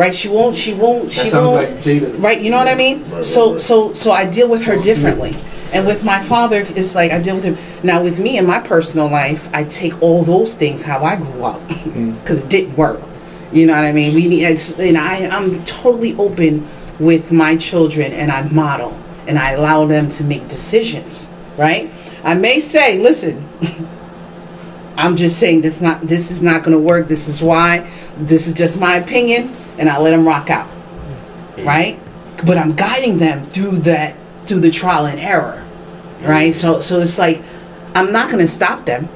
[0.00, 0.14] right?
[0.14, 0.56] She won't.
[0.56, 1.12] She won't.
[1.12, 1.56] She That won't.
[1.56, 2.22] like Jada.
[2.22, 3.08] Right, you know what I mean?
[3.10, 3.60] Right, so right.
[3.60, 5.36] so so I deal with her differently.
[5.72, 7.58] And with my father, it's like I deal with him.
[7.84, 11.44] Now with me in my personal life, I take all those things how I grew
[11.44, 12.12] up mm-hmm.
[12.20, 13.00] because it didn't work.
[13.52, 14.14] You know what I mean?
[14.14, 16.66] We need, it's, and I I'm totally open
[16.98, 21.30] with my children, and I model and I allow them to make decisions.
[21.58, 21.92] Right?
[22.24, 23.46] I may say, listen,
[24.96, 27.06] I'm just saying this not this is not going to work.
[27.06, 27.90] This is why.
[28.16, 30.68] This is just my opinion, and I let them rock out
[31.64, 31.98] right?
[32.44, 34.16] But I'm guiding them through that
[34.46, 35.64] through the trial and error,
[36.22, 36.54] right?
[36.54, 37.42] So so it's like
[37.94, 39.08] I'm not going to stop them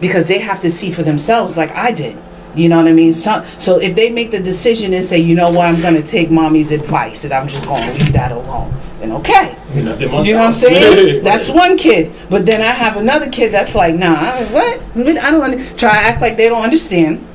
[0.00, 2.18] because they have to see for themselves, like I did.
[2.54, 3.12] You know what I mean?
[3.12, 6.02] So so if they make the decision and say, you know what, I'm going to
[6.02, 9.56] take mommy's advice and I'm just going to leave that alone, then okay.
[9.74, 11.24] Is that the month You know what I'm saying?
[11.24, 12.12] That's one kid.
[12.30, 14.80] But then I have another kid that's like, nah, I- what?
[14.96, 17.26] I don't under- try to act like they don't understand.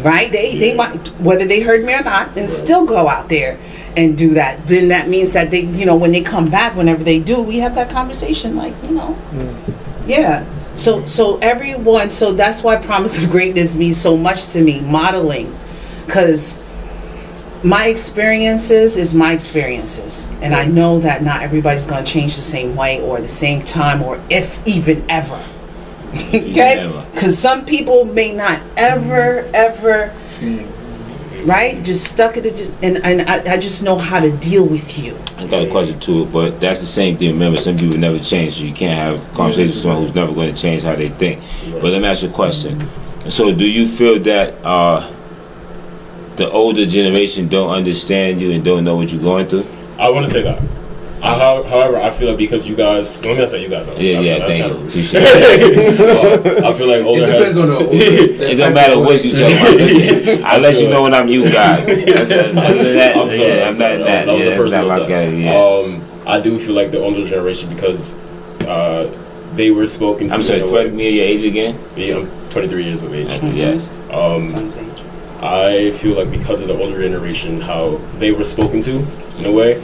[0.00, 0.30] Right?
[0.30, 3.58] They they might whether they heard me or not, and still go out there
[3.96, 4.66] and do that.
[4.66, 7.58] Then that means that they, you know, when they come back, whenever they do, we
[7.58, 8.56] have that conversation.
[8.56, 10.08] Like, you know, hmm.
[10.08, 10.46] yeah.
[10.74, 12.10] So so everyone.
[12.10, 14.80] So that's why promise of greatness means so much to me.
[14.80, 15.56] Modeling,
[16.06, 16.58] because
[17.64, 22.42] my experiences is my experiences and i know that not everybody's going to change the
[22.42, 25.42] same way or the same time or if even ever
[26.34, 30.14] okay because some people may not ever ever
[31.44, 34.98] right just stuck it just and, and I, I just know how to deal with
[34.98, 37.32] you I got a question too, but that's the same thing.
[37.32, 40.54] Remember, some people never change, so you can't have conversations with someone who's never going
[40.54, 41.42] to change how they think.
[41.70, 42.88] But let me ask you a question.
[43.28, 45.12] So, do you feel that uh,
[46.36, 49.66] the older generation don't understand you and don't know what you're going through?
[49.98, 50.62] I want to say that.
[51.24, 51.34] I,
[51.68, 53.88] however, I feel like because you guys, let me not say you guys.
[53.88, 54.86] Yeah, yeah, that's thank kind you.
[54.86, 56.64] Appreciate it.
[56.64, 57.58] I feel like It older depends heads.
[57.58, 57.88] on the older.
[57.94, 59.74] It don't matter what you talk about.
[59.74, 61.86] Listen, I'll let you know when I'm you guys.
[61.86, 63.98] That's, other than that, I'm sorry, yeah, I'm I'm sorry.
[63.98, 64.26] not that.
[64.26, 65.08] That was Yeah, a that's not personal my attack.
[65.08, 65.44] category.
[65.44, 65.54] Yeah.
[65.56, 68.14] Um, I do feel like the older generation because
[68.66, 69.10] uh,
[69.54, 70.34] they were spoken to.
[70.34, 71.78] I'm sorry, in a correct way- me your age again.
[71.96, 73.28] Yeah, I'm 23 years of age.
[73.54, 73.88] Yes.
[74.10, 74.90] Um, Sounds age.
[75.40, 79.04] I feel like because of the older generation, how they were spoken to
[79.38, 79.82] in a way.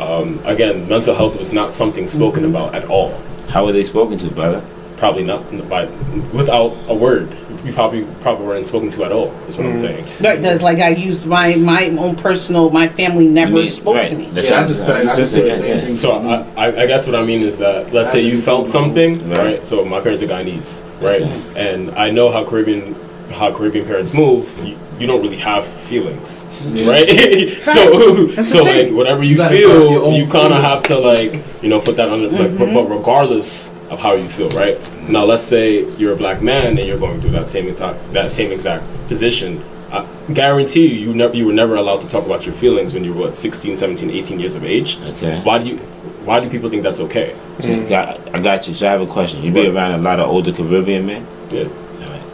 [0.00, 3.16] Um, again, mental health was not something spoken about at all.
[3.48, 4.64] How were they spoken to, brother?
[4.96, 5.86] Probably not by
[6.32, 7.28] without a word.
[7.64, 9.32] We probably probably weren't spoken to at all.
[9.48, 10.04] Is what I'm saying.
[10.20, 12.70] Right, that's like I used my my own personal.
[12.70, 14.08] My family never mean- spoke right.
[14.08, 14.26] to me.
[14.30, 15.08] That's Yeah, what that's a I'm fact.
[15.12, 15.80] I can say the same yeah.
[15.84, 15.96] thing.
[15.96, 19.28] So I, I, I guess what I mean is that let's say you felt something,
[19.28, 19.38] Right.
[19.38, 19.66] right?
[19.66, 21.22] So my parents are Guyanese, right?
[21.22, 21.70] Okay.
[21.72, 22.94] And I know how Caribbean
[23.32, 24.56] how Caribbean parents move.
[24.64, 26.46] You, you don't really have feelings,
[26.86, 27.08] right?
[27.60, 28.86] so That's so what I'm saying.
[28.88, 31.68] like whatever you, You gotta have your feel, you kind of have to like you
[31.68, 32.74] know put that under like but, Mm-hmm.
[32.74, 34.78] but regardless of how you feel, right?
[35.08, 38.30] Now let's say you're a black man and you're going through that same exact that
[38.32, 39.64] same exact position.
[39.90, 43.04] I guarantee you, you never you were never allowed to talk about your feelings when
[43.04, 44.98] you were what 16, 17, 18 years of age.
[45.00, 45.40] Okay.
[45.42, 45.76] Why do you
[46.24, 47.36] why do people think that's okay?
[47.58, 48.74] See, got- I got you.
[48.74, 49.42] So I have a question.
[49.42, 49.70] You be Right.
[49.74, 51.26] around a lot of older Caribbean men.
[51.50, 51.64] Yeah.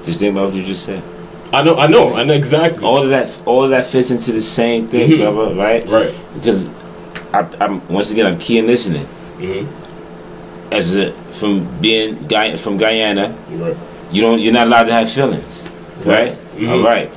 [0.09, 0.13] Right.
[0.13, 1.03] Just think about what you just said.
[1.53, 2.85] I know, I know, I know exactly.
[2.85, 5.33] All of that, all of that fits into the same thing, Mhm.
[5.35, 5.55] brother.
[5.55, 5.87] Right?
[5.89, 6.15] Right.
[6.35, 6.69] Because
[7.33, 9.07] I, I'm once again, I'm key in listening.
[9.39, 9.67] hmm
[10.71, 13.77] As a, from being Guy, from Guyana, Right.
[14.13, 15.67] you don't, you're not allowed to have feelings,
[16.05, 16.37] right?
[16.57, 16.71] Mhm.
[16.71, 17.11] All right.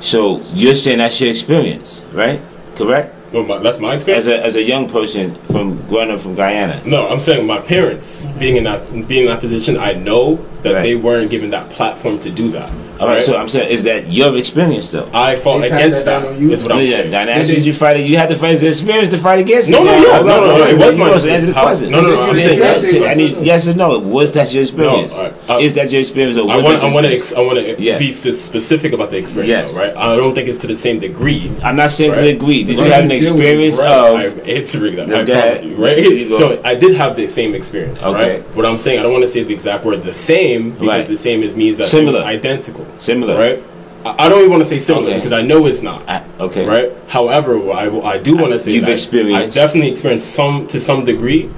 [0.00, 2.40] So you're saying that's your experience, right?
[2.76, 3.14] Correct.
[3.32, 4.26] Well, my, that's my As experience.
[4.26, 6.82] a as a young person from growing up from Guyana.
[6.84, 10.72] no, I'm saying my parents being in that being in that position, I know that
[10.74, 10.82] Right.
[10.82, 12.70] they weren't given that platform to do that.
[13.02, 13.22] All right.
[13.22, 15.08] So I'm saying, is that your experience though?
[15.12, 16.28] I fought They against that that.
[16.30, 16.52] down you?
[16.52, 17.10] Is what I'm yeah, saying.
[17.10, 18.06] Dynasty, They did you fight it?
[18.06, 19.84] You had to fight the experience to fight against No, it.
[19.84, 21.46] no, Now, no, hold no, on, no, no, it was You my supposed to answer
[21.46, 21.90] the question.
[21.90, 23.10] no, no, no, I'm Yes, saying yes, yes.
[23.10, 23.98] I need yes or no.
[23.98, 25.12] Was that your experience?
[25.14, 27.58] all right, uh, Is that your experience or I want, I want to, I want
[27.58, 29.74] to be specific about the experience, Yes.
[29.74, 29.94] right?
[29.96, 31.50] I don't think it's to the same degree.
[31.62, 32.34] I'm not saying to Right.
[32.36, 32.62] agree.
[32.64, 32.92] Did you Right.
[32.92, 33.84] have an You deal with experience of?
[33.86, 35.10] I, it's really that.
[35.12, 35.96] I go promise you, right?
[35.96, 36.38] There you go.
[36.38, 38.12] So I did have the same experience, Okay.
[38.34, 38.56] right?
[38.56, 41.16] What I'm saying, I don't want to say the exact word "the same" because the
[41.16, 42.20] same is means that Similar.
[42.20, 43.38] it's identical, Similar.
[43.38, 43.62] right?
[44.04, 45.16] I, I don't even want to say similar Okay.
[45.18, 46.08] because I know it's not.
[46.08, 46.66] I- okay.
[46.66, 46.92] Right.
[47.08, 50.80] However, I, I do want to say You've that experienced- I definitely experienced some to
[50.80, 51.50] some degree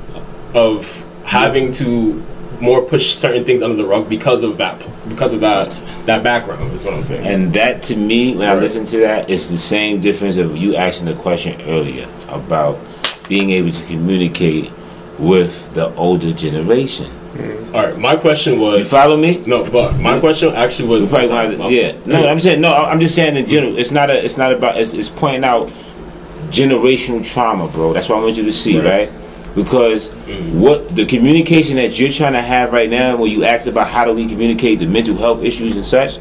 [0.54, 0.86] of
[1.24, 2.22] having to
[2.60, 4.78] more push certain things under the rug because of that
[5.08, 5.76] because of that
[6.06, 7.26] that background is what I'm saying.
[7.26, 10.76] And that to me, when I listen to that, it's the same difference of you
[10.76, 12.78] asking the question earlier about
[13.28, 14.70] being able to communicate
[15.18, 17.10] with the older generation.
[17.74, 18.78] All right, my question was.
[18.78, 19.38] You follow me?
[19.46, 21.08] No, but my question actually was.
[21.08, 21.96] Probably gonna- yeah.
[22.06, 22.72] No, I'm saying no.
[22.72, 23.76] I'm just saying in general.
[23.76, 24.24] It's not a.
[24.24, 24.78] It's not about.
[24.78, 25.72] It's, it's pointing out
[26.50, 27.92] generational trauma, bro.
[27.92, 29.10] That's what I want you to see, Right.
[29.10, 29.12] right?
[29.56, 30.52] Because mm.
[30.54, 34.04] what the communication that you're trying to have right now, when you asked about how
[34.04, 36.18] do we communicate the mental health issues and such,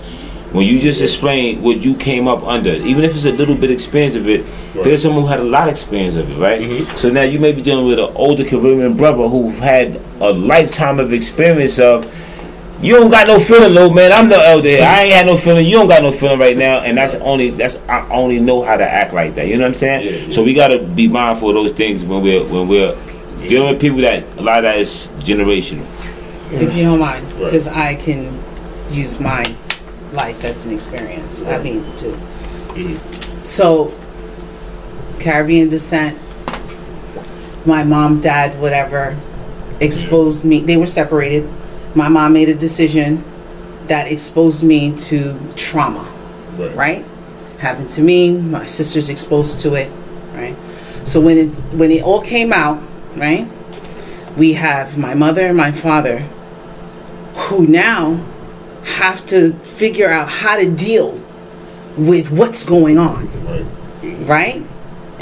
[0.54, 3.72] when you just explain what you came up under, even if it's a little bit
[3.72, 4.46] experience of it,
[4.76, 6.62] there's someone who had a lot of experience of it, right?
[6.62, 6.96] Mm-hmm.
[6.96, 11.00] So now you may be dealing with an older Caribbean brother who've had a lifetime
[11.00, 12.06] of experience of
[12.84, 14.12] you don't got no feeling, little man.
[14.12, 14.68] I'm the elder.
[14.68, 14.84] here.
[14.84, 15.66] I ain't had no feeling.
[15.66, 18.76] You don't got no feeling right now, and that's only that's I only know how
[18.76, 19.48] to act like that.
[19.48, 20.06] You know what I'm saying?
[20.06, 20.32] Yeah, yeah.
[20.34, 22.94] So we gotta be mindful of those things when we're when we're
[23.48, 25.86] dealing with people that a lot of that is generational.
[26.52, 27.46] if you don't mind, Right.
[27.46, 28.38] because I can
[28.92, 29.44] use my
[30.14, 31.44] life that's an experience.
[31.44, 33.44] I mean, to mm-hmm.
[33.44, 33.94] so
[35.20, 36.20] Caribbean descent.
[37.66, 39.18] My mom, dad, whatever,
[39.80, 40.60] exposed me.
[40.60, 41.50] They were separated.
[41.96, 43.24] My mom made a decision
[43.88, 46.10] that exposed me to trauma.
[46.58, 46.76] Right.
[46.76, 47.06] Right,
[47.60, 48.32] happened to me.
[48.32, 49.92] My sister's exposed to it.
[50.34, 50.56] Right,
[51.06, 52.84] so when it when it all came out,
[53.16, 53.48] right,
[54.38, 56.20] we have my mother and my father
[57.36, 58.24] who now
[58.84, 61.20] have to figure out how to deal
[61.98, 64.28] with what's going on, Right.
[64.28, 64.64] right?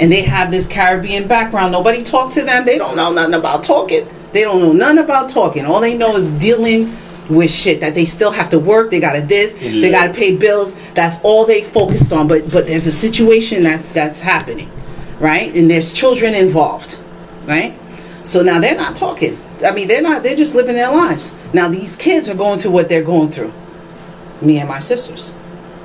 [0.00, 1.72] And they have this Caribbean background.
[1.72, 2.64] Nobody talk to them.
[2.64, 4.08] They don't know nothing about talking.
[4.32, 5.66] They don't know nothing about talking.
[5.66, 6.96] All they know is dealing
[7.28, 8.90] with shit that they still have to work.
[8.90, 9.52] They got to this.
[9.52, 10.74] They got to pay bills.
[10.94, 12.26] That's all they focused on.
[12.26, 14.70] But but there's a situation that's that's happening,
[15.20, 15.54] right?
[15.54, 16.98] And there's children involved,
[17.46, 17.78] right?
[18.24, 19.38] So now they're not talking.
[19.64, 20.22] I mean, they're not.
[20.22, 21.34] They're just living their lives.
[21.52, 23.52] Now these kids are going through what they're going through.
[24.40, 25.34] Me and my sisters,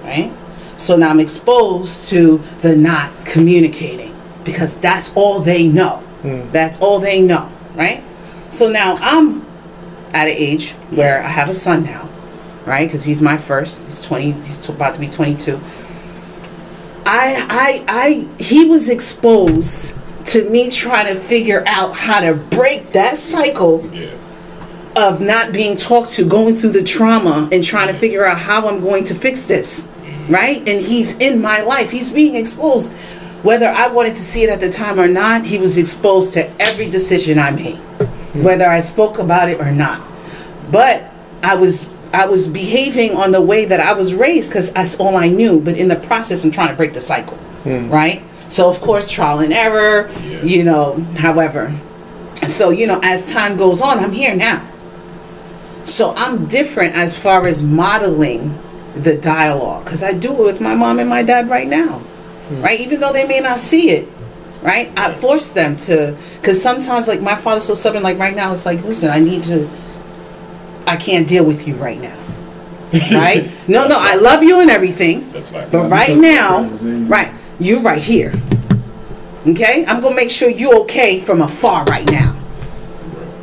[0.03, 0.33] right?
[0.77, 5.97] So now I'm exposed to the not communicating because that's all they know.
[6.21, 6.49] Hmm.
[6.51, 8.03] That's all they know, right?
[8.49, 9.45] So now I'm
[10.13, 12.09] at an age where I have a son now,
[12.65, 12.87] right?
[12.87, 13.83] Because he's my first.
[13.85, 14.31] He's 20.
[14.31, 15.59] He's about to be 22.
[17.05, 19.93] I, I, I, he was exposed
[20.27, 24.09] to me trying to figure out how to break that cycle Yeah.
[24.95, 28.67] of not being talked to, going through the trauma and trying to figure out how
[28.67, 30.33] I'm going to fix this, mm-hmm.
[30.33, 30.57] right?
[30.67, 31.91] And he's in my life.
[31.91, 32.91] He's being exposed.
[33.43, 36.49] Whether I wanted to see it at the time or not, he was exposed to
[36.61, 38.43] every decision I made, mm-hmm.
[38.43, 40.01] whether I spoke about it or not.
[40.71, 41.03] But
[41.43, 45.15] I was I was behaving on the way that I was raised because that's all
[45.15, 45.59] I knew.
[45.59, 47.91] But in the process, I'm trying to break the cycle, mm-hmm.
[47.91, 48.23] right?
[48.47, 50.41] So of course, trial and error, Yeah.
[50.43, 50.93] you know.
[51.17, 51.73] However,
[52.45, 54.61] so you know, as time goes on, I'm here now.
[55.83, 58.57] So I'm different as far as modeling
[58.95, 62.01] the dialogue because I do it with my mom and my dad right now,
[62.59, 62.79] right?
[62.79, 64.09] Even though they may not see it,
[64.61, 64.91] right?
[64.97, 68.03] I force them to because sometimes, like my father's so stubborn.
[68.03, 69.69] Like right now, it's like, listen, I need to.
[70.85, 72.17] I can't deal with you right now,
[73.11, 73.49] right?
[73.67, 75.69] no, no, I love you and everything, That's fine.
[75.69, 76.63] but right now,
[77.09, 77.29] right,
[77.59, 78.33] you're right here.
[79.47, 82.35] Okay, I'm gonna make sure you're okay from afar right now.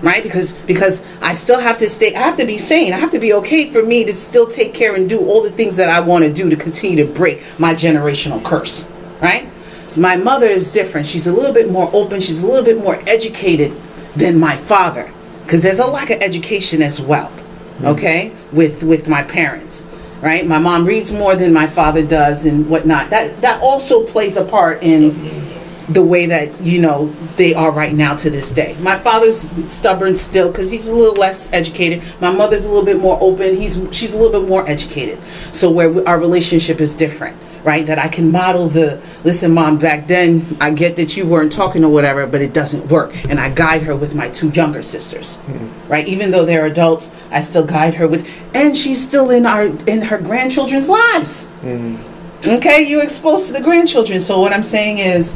[0.02, 0.22] Right?
[0.22, 2.92] Because because i still have to stay i have to be sane.
[2.92, 5.50] I have to be okay for me to still take care and do all the
[5.50, 8.88] things that i want to do to continue to break my generational curse.
[9.22, 9.48] Right?
[9.96, 11.06] My mother is different.
[11.06, 12.20] She's a little bit more open.
[12.20, 13.72] She's a little bit more educated
[14.14, 15.10] than my father.
[15.44, 17.30] Because there's a lack of education as well.
[17.78, 17.96] Mm.
[17.96, 18.32] Okay?
[18.52, 19.86] With with my parents
[20.24, 24.36] right my mom reads more than my father does and whatnot that that also plays
[24.36, 25.44] a part in
[25.88, 28.76] the way that you know they are right now to this day.
[28.80, 32.02] My father's stubborn still because he's a little less educated.
[32.20, 33.56] My mother's a little bit more open.
[33.56, 35.20] He's she's a little bit more educated.
[35.52, 37.84] So where we, our relationship is different, right?
[37.86, 39.78] That I can model the listen, mom.
[39.78, 43.40] Back then, I get that you weren't talking or whatever, but it doesn't work, and
[43.40, 45.90] I guide her with my two younger sisters, mm-hmm.
[45.90, 46.06] right?
[46.06, 50.02] Even though they're adults, I still guide her with, and she's still in our in
[50.02, 51.46] her grandchildren's lives.
[51.62, 52.14] Mm-hmm.
[52.46, 54.20] Okay, you're exposed to the grandchildren.
[54.20, 55.34] So what I'm saying is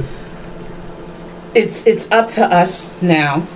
[1.55, 3.47] it's it's up to us now,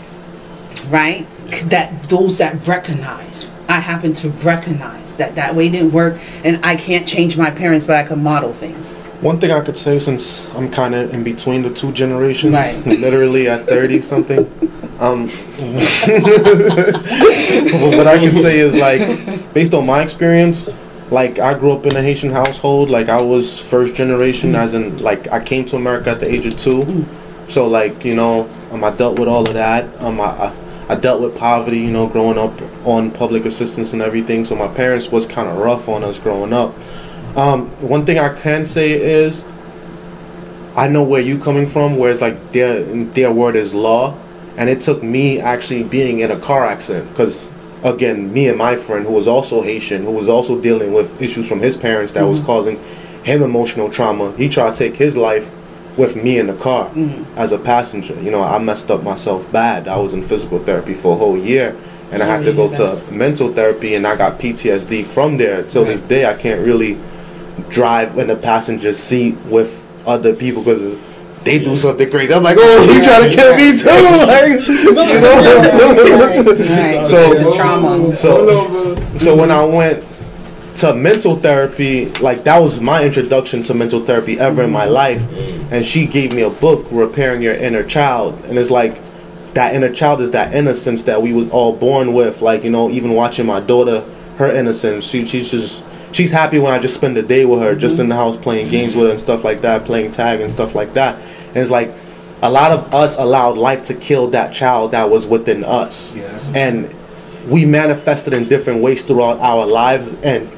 [0.89, 1.27] right?
[1.65, 3.53] That those that recognize.
[3.69, 7.85] I happen to recognize that that way didn't work, and I can't change my parents,
[7.85, 8.97] but I can model things.
[9.21, 12.87] One thing I could say, since I'm kind of in between the two generations, Right.
[12.99, 14.39] literally at 30 something,
[14.99, 15.29] um,
[16.89, 20.69] what I can say is like, based on my experience,
[21.11, 22.91] like I grew up in a Haitian household.
[22.91, 26.47] Like I was first generation, as in like I came to America at the age
[26.47, 27.07] of two.
[27.49, 29.85] So like you know, um, I dealt with all of that.
[30.01, 30.53] Um, I, I
[30.93, 31.79] I dealt with poverty.
[31.79, 32.53] You know, growing up
[32.87, 34.45] on public assistance and everything.
[34.45, 36.75] So my parents was kind of rough on us growing up.
[37.35, 39.43] Um, one thing I can say is
[40.77, 44.19] I know where you coming from, where it's like their their word is law,
[44.59, 47.51] and it took me actually being in a car accident because
[47.83, 51.49] again, me and my friend who was also Haitian, who was also dealing with issues
[51.49, 52.79] from his parents that was causing
[53.25, 54.37] him emotional trauma.
[54.37, 55.51] He tried to take his life
[55.97, 57.39] with me in the car mm-hmm.
[57.39, 58.21] as a passenger.
[58.21, 59.89] You know, I messed up myself bad.
[59.89, 61.77] I was in physical therapy for a whole year.
[62.11, 65.63] And I had to go to mental therapy, and I got PTSD from there.
[65.63, 67.01] Till this day, I can't really
[67.71, 70.99] drive in the passenger seat with other people because
[71.45, 72.35] they do something crazy.
[72.35, 73.89] I'm like, oh, he trying to kill me too.
[74.27, 76.05] Like, you know.
[76.19, 77.07] Right.
[77.09, 78.15] So- the trauma.
[78.15, 80.05] So, so when I went
[80.77, 85.23] to mental therapy, like that was my introduction to mental therapy ever in my life.
[85.71, 88.45] And she gave me a book, Repairing Your Inner Child.
[88.47, 89.01] And it's like
[89.55, 92.41] that inner child is that innocence that we was all born with.
[92.41, 94.01] Like, you know, even watching my daughter,
[94.39, 97.75] her innocence, she, she's just she's happy when I just spend the day with her,
[97.75, 100.51] just in the house playing games with her and stuff like that, playing tag and
[100.51, 101.17] stuff like that.
[101.49, 101.93] And it's like
[102.43, 106.15] a lot of us allowed life to kill that child that was within us.
[106.55, 106.95] And
[107.49, 110.51] we manifested in different ways throughout our lives and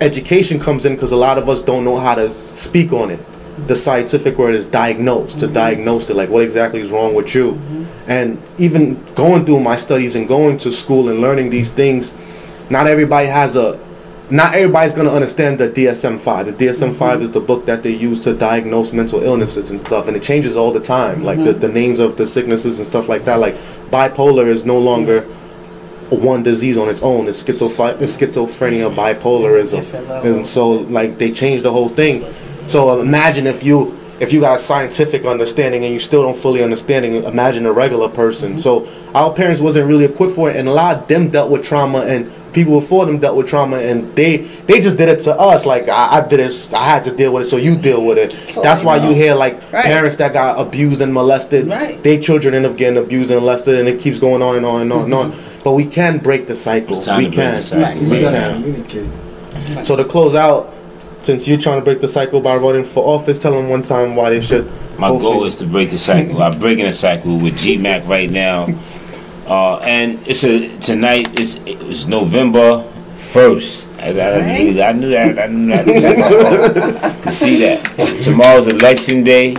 [0.00, 3.20] education comes in because a lot of us don't know how to speak on it.
[3.66, 5.54] The scientific word is diagnose to mm-hmm.
[5.54, 7.52] diagnose it like what exactly is wrong with you?
[7.52, 7.84] Mm-hmm.
[8.06, 12.12] And even going through my studies and going to school and learning these things
[12.70, 13.80] not everybody has a
[14.30, 17.22] not everybody's going to understand the DSM-5 the DSM-5 mm-hmm.
[17.22, 20.56] is the book that they use to diagnose mental illnesses and stuff and it changes
[20.56, 21.24] all the time.
[21.24, 23.56] Like the, the names of the sicknesses and stuff like that like
[23.90, 25.26] bipolar is no longer
[26.10, 27.28] one disease on its own.
[27.28, 32.24] It's, schizoph- it's schizophrenia, bipolarism, and so like they changed the whole thing.
[32.66, 36.62] So imagine if you if you got a scientific understanding and you still don't fully
[36.62, 37.22] understanding.
[37.24, 38.52] Imagine a regular person.
[38.54, 38.60] Mm-hmm.
[38.60, 41.62] So our parents wasn't really equipped for it, and a lot of them dealt with
[41.62, 45.38] trauma, and people before them dealt with trauma, and they they just did it to
[45.38, 45.64] us.
[45.64, 48.18] Like I, I did it, I had to deal with it, so you deal with
[48.18, 48.32] it.
[48.52, 49.08] So, That's why know.
[49.08, 49.84] you hear like Right.
[49.84, 51.68] parents that got abused and molested.
[51.68, 52.02] Right.
[52.02, 54.80] Their children end up getting abused and molested, and it keeps going on and on
[54.82, 55.32] and on and on.
[55.64, 56.96] But we can break the cycle.
[56.96, 57.54] It's time we to break can.
[57.56, 57.82] the cycle.
[57.84, 57.96] Right.
[58.02, 58.62] We We can.
[58.62, 59.86] communicate.
[59.86, 60.72] So to close out,
[61.20, 64.14] since you're trying to break the cycle by running for office, tell them one time
[64.16, 64.66] why they should.
[64.98, 65.44] My vote for goal you.
[65.46, 66.40] is to break the cycle.
[66.42, 68.68] I'm breaking the cycle with GMACC right now,
[69.46, 71.38] uh, and it's a tonight.
[71.38, 72.84] It's it's November
[73.16, 73.88] first.
[73.98, 74.58] I, I, Right.
[74.64, 75.38] really, I knew that.
[75.38, 77.22] I knew that.
[77.24, 79.56] to see that tomorrow's election day.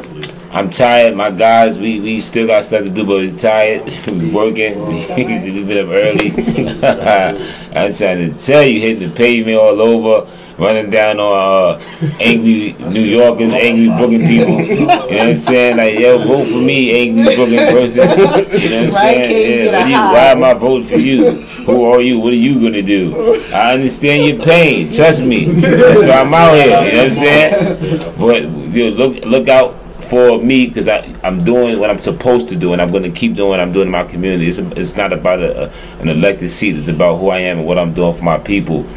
[0.52, 1.16] I'm tired.
[1.16, 3.84] My guys, we, we still got stuff to do, but we're tired.
[4.08, 4.84] We're working.
[5.16, 6.32] We've been up early.
[7.76, 10.28] I'm trying to tell you, hitting the pavement all over,
[10.58, 11.82] running down on uh,
[12.20, 14.60] angry New Yorkers, angry Brooklyn people.
[14.60, 15.78] You know what I'm saying?
[15.78, 18.10] Like, yo, vote for me, angry Brooklyn person.
[18.10, 19.32] You know what I'm saying?
[19.32, 21.32] Yeah, get a what do you, why am I voting for you?
[21.66, 22.20] Who are you?
[22.20, 23.36] What are you gonna do?
[23.54, 24.92] I understand your pain.
[24.92, 25.46] Trust me.
[25.46, 26.66] That's why I'm out here.
[26.66, 28.18] You know what I'm saying?
[28.18, 29.79] But you know, look look out
[30.10, 33.36] for me because I'm doing what I'm supposed to do, and I'm going to keep
[33.36, 34.48] doing what I'm doing in my community.
[34.48, 36.76] It's, it's not about a, a, an elected seat.
[36.76, 38.88] It's about who I am and what I'm doing for my people.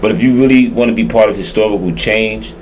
[0.00, 2.54] But if you really want to be part of historical change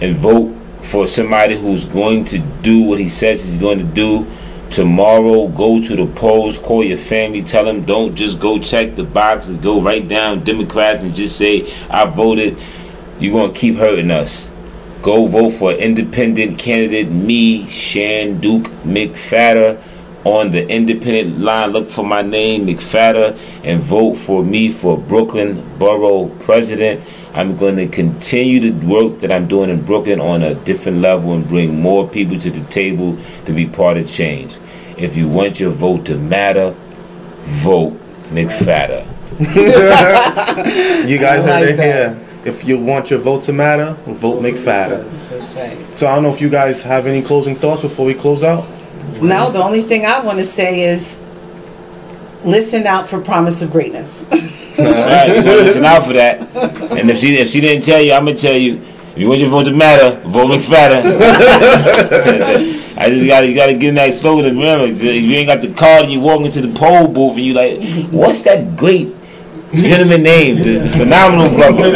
[0.00, 4.26] and vote for somebody who's going to do what he says he's going to do,
[4.70, 9.04] tomorrow go to the polls, call your family, tell them don't just go check the
[9.04, 12.58] boxes, go write down Democrats and just say I voted.
[13.20, 14.50] You're going to keep hurting us.
[15.04, 19.78] Go vote for independent candidate me, Shan Duke McFadder.
[20.24, 25.62] On the independent line, look for my name, McPhatter, and vote for me for Brooklyn
[25.78, 27.02] Borough President.
[27.34, 31.34] I'm going to continue the work that I'm doing in Brooklyn on a different level
[31.34, 34.56] and bring more people to the table to be part of change.
[34.96, 36.74] If you want your vote to matter,
[37.42, 37.92] vote
[38.30, 39.06] McPhatter.
[41.06, 42.23] You guys I heard like it here.
[42.44, 45.10] If you want your vote to matter, vote McPhatter.
[45.30, 45.98] That's right.
[45.98, 48.68] So I don't know if you guys have any closing thoughts before we close out.
[49.22, 51.20] Now, the only thing I want to say is
[52.44, 54.28] listen out for promise of greatness.
[54.76, 56.40] Right, listen out for that.
[56.90, 58.82] And if she if she didn't tell you, I'm gonna tell you.
[59.12, 61.04] If you want your vote to matter, vote McPhatter.
[62.96, 64.56] I just gotta you gotta give in that slogan.
[64.58, 67.44] Remember, if you ain't got the card and you walk into the poll booth and
[67.46, 69.14] you like, what's that great
[69.82, 70.56] gentleman name?
[70.62, 71.90] The, the phenomenal brother,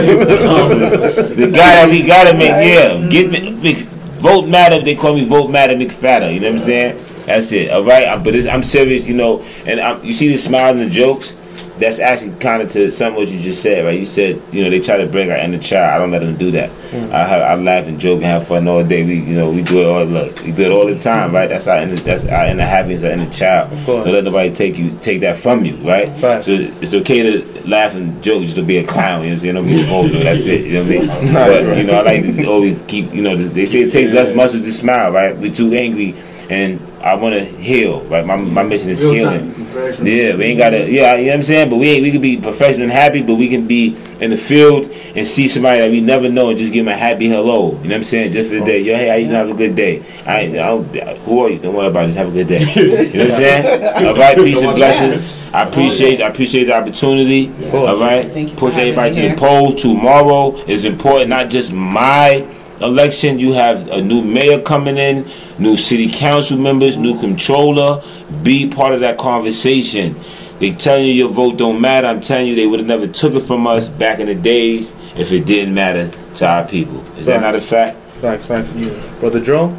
[1.34, 2.48] the guy that we got him make.
[2.50, 3.82] Yeah, get me,
[4.20, 4.80] vote matter.
[4.82, 6.32] They call me vote matter McPhatter.
[6.32, 7.04] You know what I'm saying?
[7.26, 7.70] That's it.
[7.70, 8.06] All right.
[8.08, 9.06] I- But I'm serious.
[9.06, 11.34] You know, and i you see the smile and the jokes.
[11.78, 13.98] That's actually kind of to some of what you just said, right?
[13.98, 15.92] You said, you know, they try to bring our inner child.
[15.94, 16.70] I don't let them do that.
[16.90, 17.12] Mm.
[17.12, 19.04] I, have, I laugh and joke and have fun all day.
[19.04, 20.04] We, you know, we do it all.
[20.04, 21.48] Look, we do it all the time, right?
[21.48, 23.72] That's our inner, that's our inner happiness, our inner child.
[23.72, 24.04] Of course.
[24.04, 26.16] Don't let nobody take you, take that from you, right?
[26.44, 29.22] So it's okay to laugh and joke, just to be a clown.
[29.24, 29.54] You know what I'm saying?
[29.54, 30.22] Don't be emotional.
[30.24, 30.66] That's it.
[30.66, 31.34] You know what I mean?
[31.68, 33.12] But you know, I like to always keep.
[33.12, 35.36] You know, they say it takes less muscles to smile, right?
[35.36, 36.14] We're too angry,
[36.50, 38.24] and I want to heal, right?
[38.24, 39.54] My my mission is Real healing.
[39.54, 40.08] time professional.
[40.08, 40.90] Yeah, we ain't gotta.
[40.90, 41.70] Yeah, you know what I'm saying.
[41.70, 42.02] But we ain't.
[42.02, 45.46] We can be professional and happy, but we can be in the field and see
[45.48, 47.70] somebody that we never know and just give them a happy hello.
[47.70, 48.32] You know what I'm saying?
[48.32, 48.80] Just for the day.
[48.80, 49.36] Yo, hey, how you doing?
[49.36, 50.02] Have a good day.
[50.26, 50.84] I, I don't,
[51.20, 51.58] who are you?
[51.58, 52.08] Don't worry about it.
[52.08, 52.58] Just have a good day.
[52.78, 54.06] You know what I'm saying?
[54.06, 55.52] All right, peace and blessings.
[55.52, 56.20] I appreciate.
[56.20, 57.48] I appreciate the opportunity.
[57.70, 57.74] course.
[57.74, 60.56] All right, Thank you for push everybody me to the polls tomorrow.
[60.66, 61.30] is important.
[61.30, 62.46] Not just my
[62.80, 63.38] election.
[63.38, 68.02] You have a new mayor coming in, new city council members, new controller.
[68.42, 70.18] Be part of that conversation.
[70.58, 72.08] They telling you your vote don't matter.
[72.08, 74.94] I'm telling you they would have never took it from us back in the days
[75.16, 77.04] if it didn't matter to our people.
[77.16, 77.96] Is that not a fact?
[78.20, 78.72] Facts, facts.
[79.20, 79.76] Brother Joe,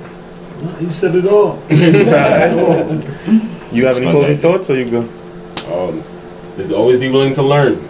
[0.80, 1.62] You said it all.
[1.70, 2.06] you
[3.86, 5.02] have any closing thoughts or you go?
[5.70, 6.04] Um,
[6.56, 7.86] just always be willing to learn.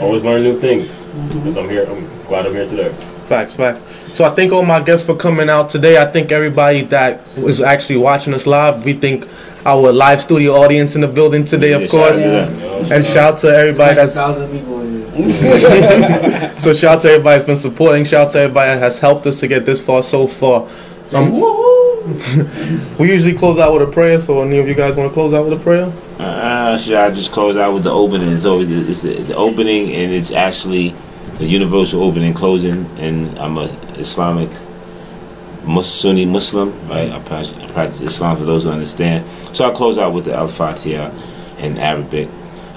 [0.00, 1.04] Always learn new things.
[1.04, 1.38] Mm-hmm.
[1.38, 1.84] Because I'm here.
[1.84, 2.94] I'm glad I'm here today.
[3.32, 3.82] Facts, facts.
[4.12, 5.96] So I thank all my guests for coming out today.
[5.96, 8.84] I thank everybody that was actually watching us live.
[8.84, 9.26] We thank
[9.64, 12.18] our live studio audience in the building today, of Yeah, course.
[12.18, 12.48] shout out
[12.88, 12.94] to.
[12.94, 16.60] And shout out to everybody that's thousand people in here.
[16.60, 18.04] so shout out to everybody that's been supporting.
[18.04, 20.68] Shout out to everybody that has helped us to get this far so far.
[21.14, 21.32] Um,
[22.98, 24.20] we usually close out with a prayer.
[24.20, 25.90] So any of you guys want to close out with a prayer?
[26.18, 28.28] Uh, should I just close out with the opening?
[28.28, 30.94] It's always it's the, the opening, and it's actually
[31.41, 32.85] the universal opening closing.
[32.97, 33.65] And I'm a
[33.97, 34.49] Islamic
[35.65, 37.11] Mus- Sunni Muslim, right?
[37.11, 39.25] I practice, I practice Islam for those who understand.
[39.53, 41.11] So I close out with the Al Fatiha
[41.59, 42.29] in Arabic.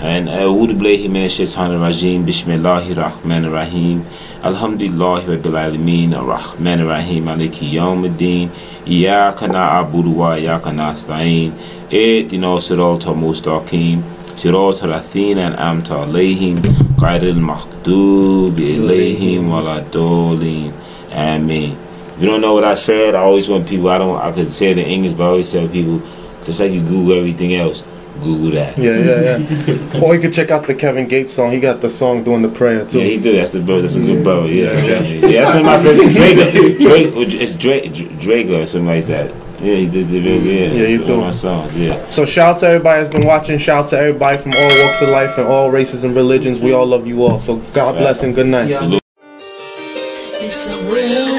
[0.02, 4.04] And أعوذ بالله من الشيطان الرجيم بسم الله الرحمن الرحيم
[4.44, 8.48] الحمد لله رب العالمين الرحمن الرحيم مالك يوم الدين
[8.88, 11.52] إياك نعبد وإياك نستعين
[11.92, 14.02] اهدنا الصراط المستقيم
[14.36, 16.54] صراط الذين أنعمت عليهم
[17.02, 20.72] غير المغضوب عليهم ولا الضالين
[21.12, 21.76] Amen.
[22.16, 23.88] If you don't know what I said, I always want people.
[23.90, 24.16] I don't.
[24.16, 26.00] I could say it in English, but I always tell people,
[26.44, 27.82] just like you Google everything else,
[28.22, 28.78] Google that.
[28.78, 30.00] Yeah, yeah, yeah.
[30.04, 31.50] or you can check out the Kevin Gates song.
[31.50, 32.98] He got the song doing the prayer too.
[33.00, 33.32] Yeah, he do.
[33.36, 33.80] That's the bro.
[33.80, 34.44] That's a good bro.
[34.46, 35.00] Yeah, Yeah.
[35.00, 35.26] yeah.
[35.26, 36.12] yeah that's been my favorite.
[36.14, 39.32] Drake, Drake, or it's Drake, Drake or something like that.
[39.65, 40.45] Yeah, he did the real mm.
[40.45, 40.79] yeah.
[40.79, 41.21] Yeah, he that's do.
[41.21, 42.07] My songs, yeah.
[42.07, 43.57] So shout out to everybody that's been watching.
[43.57, 46.61] Shout out to everybody from all walks of life and all races and religions.
[46.61, 47.39] We all love you all.
[47.39, 48.69] So God bless and good night.
[48.69, 48.99] Yeah.
[49.37, 50.43] It's the real world.
[50.43, 51.34] It's the real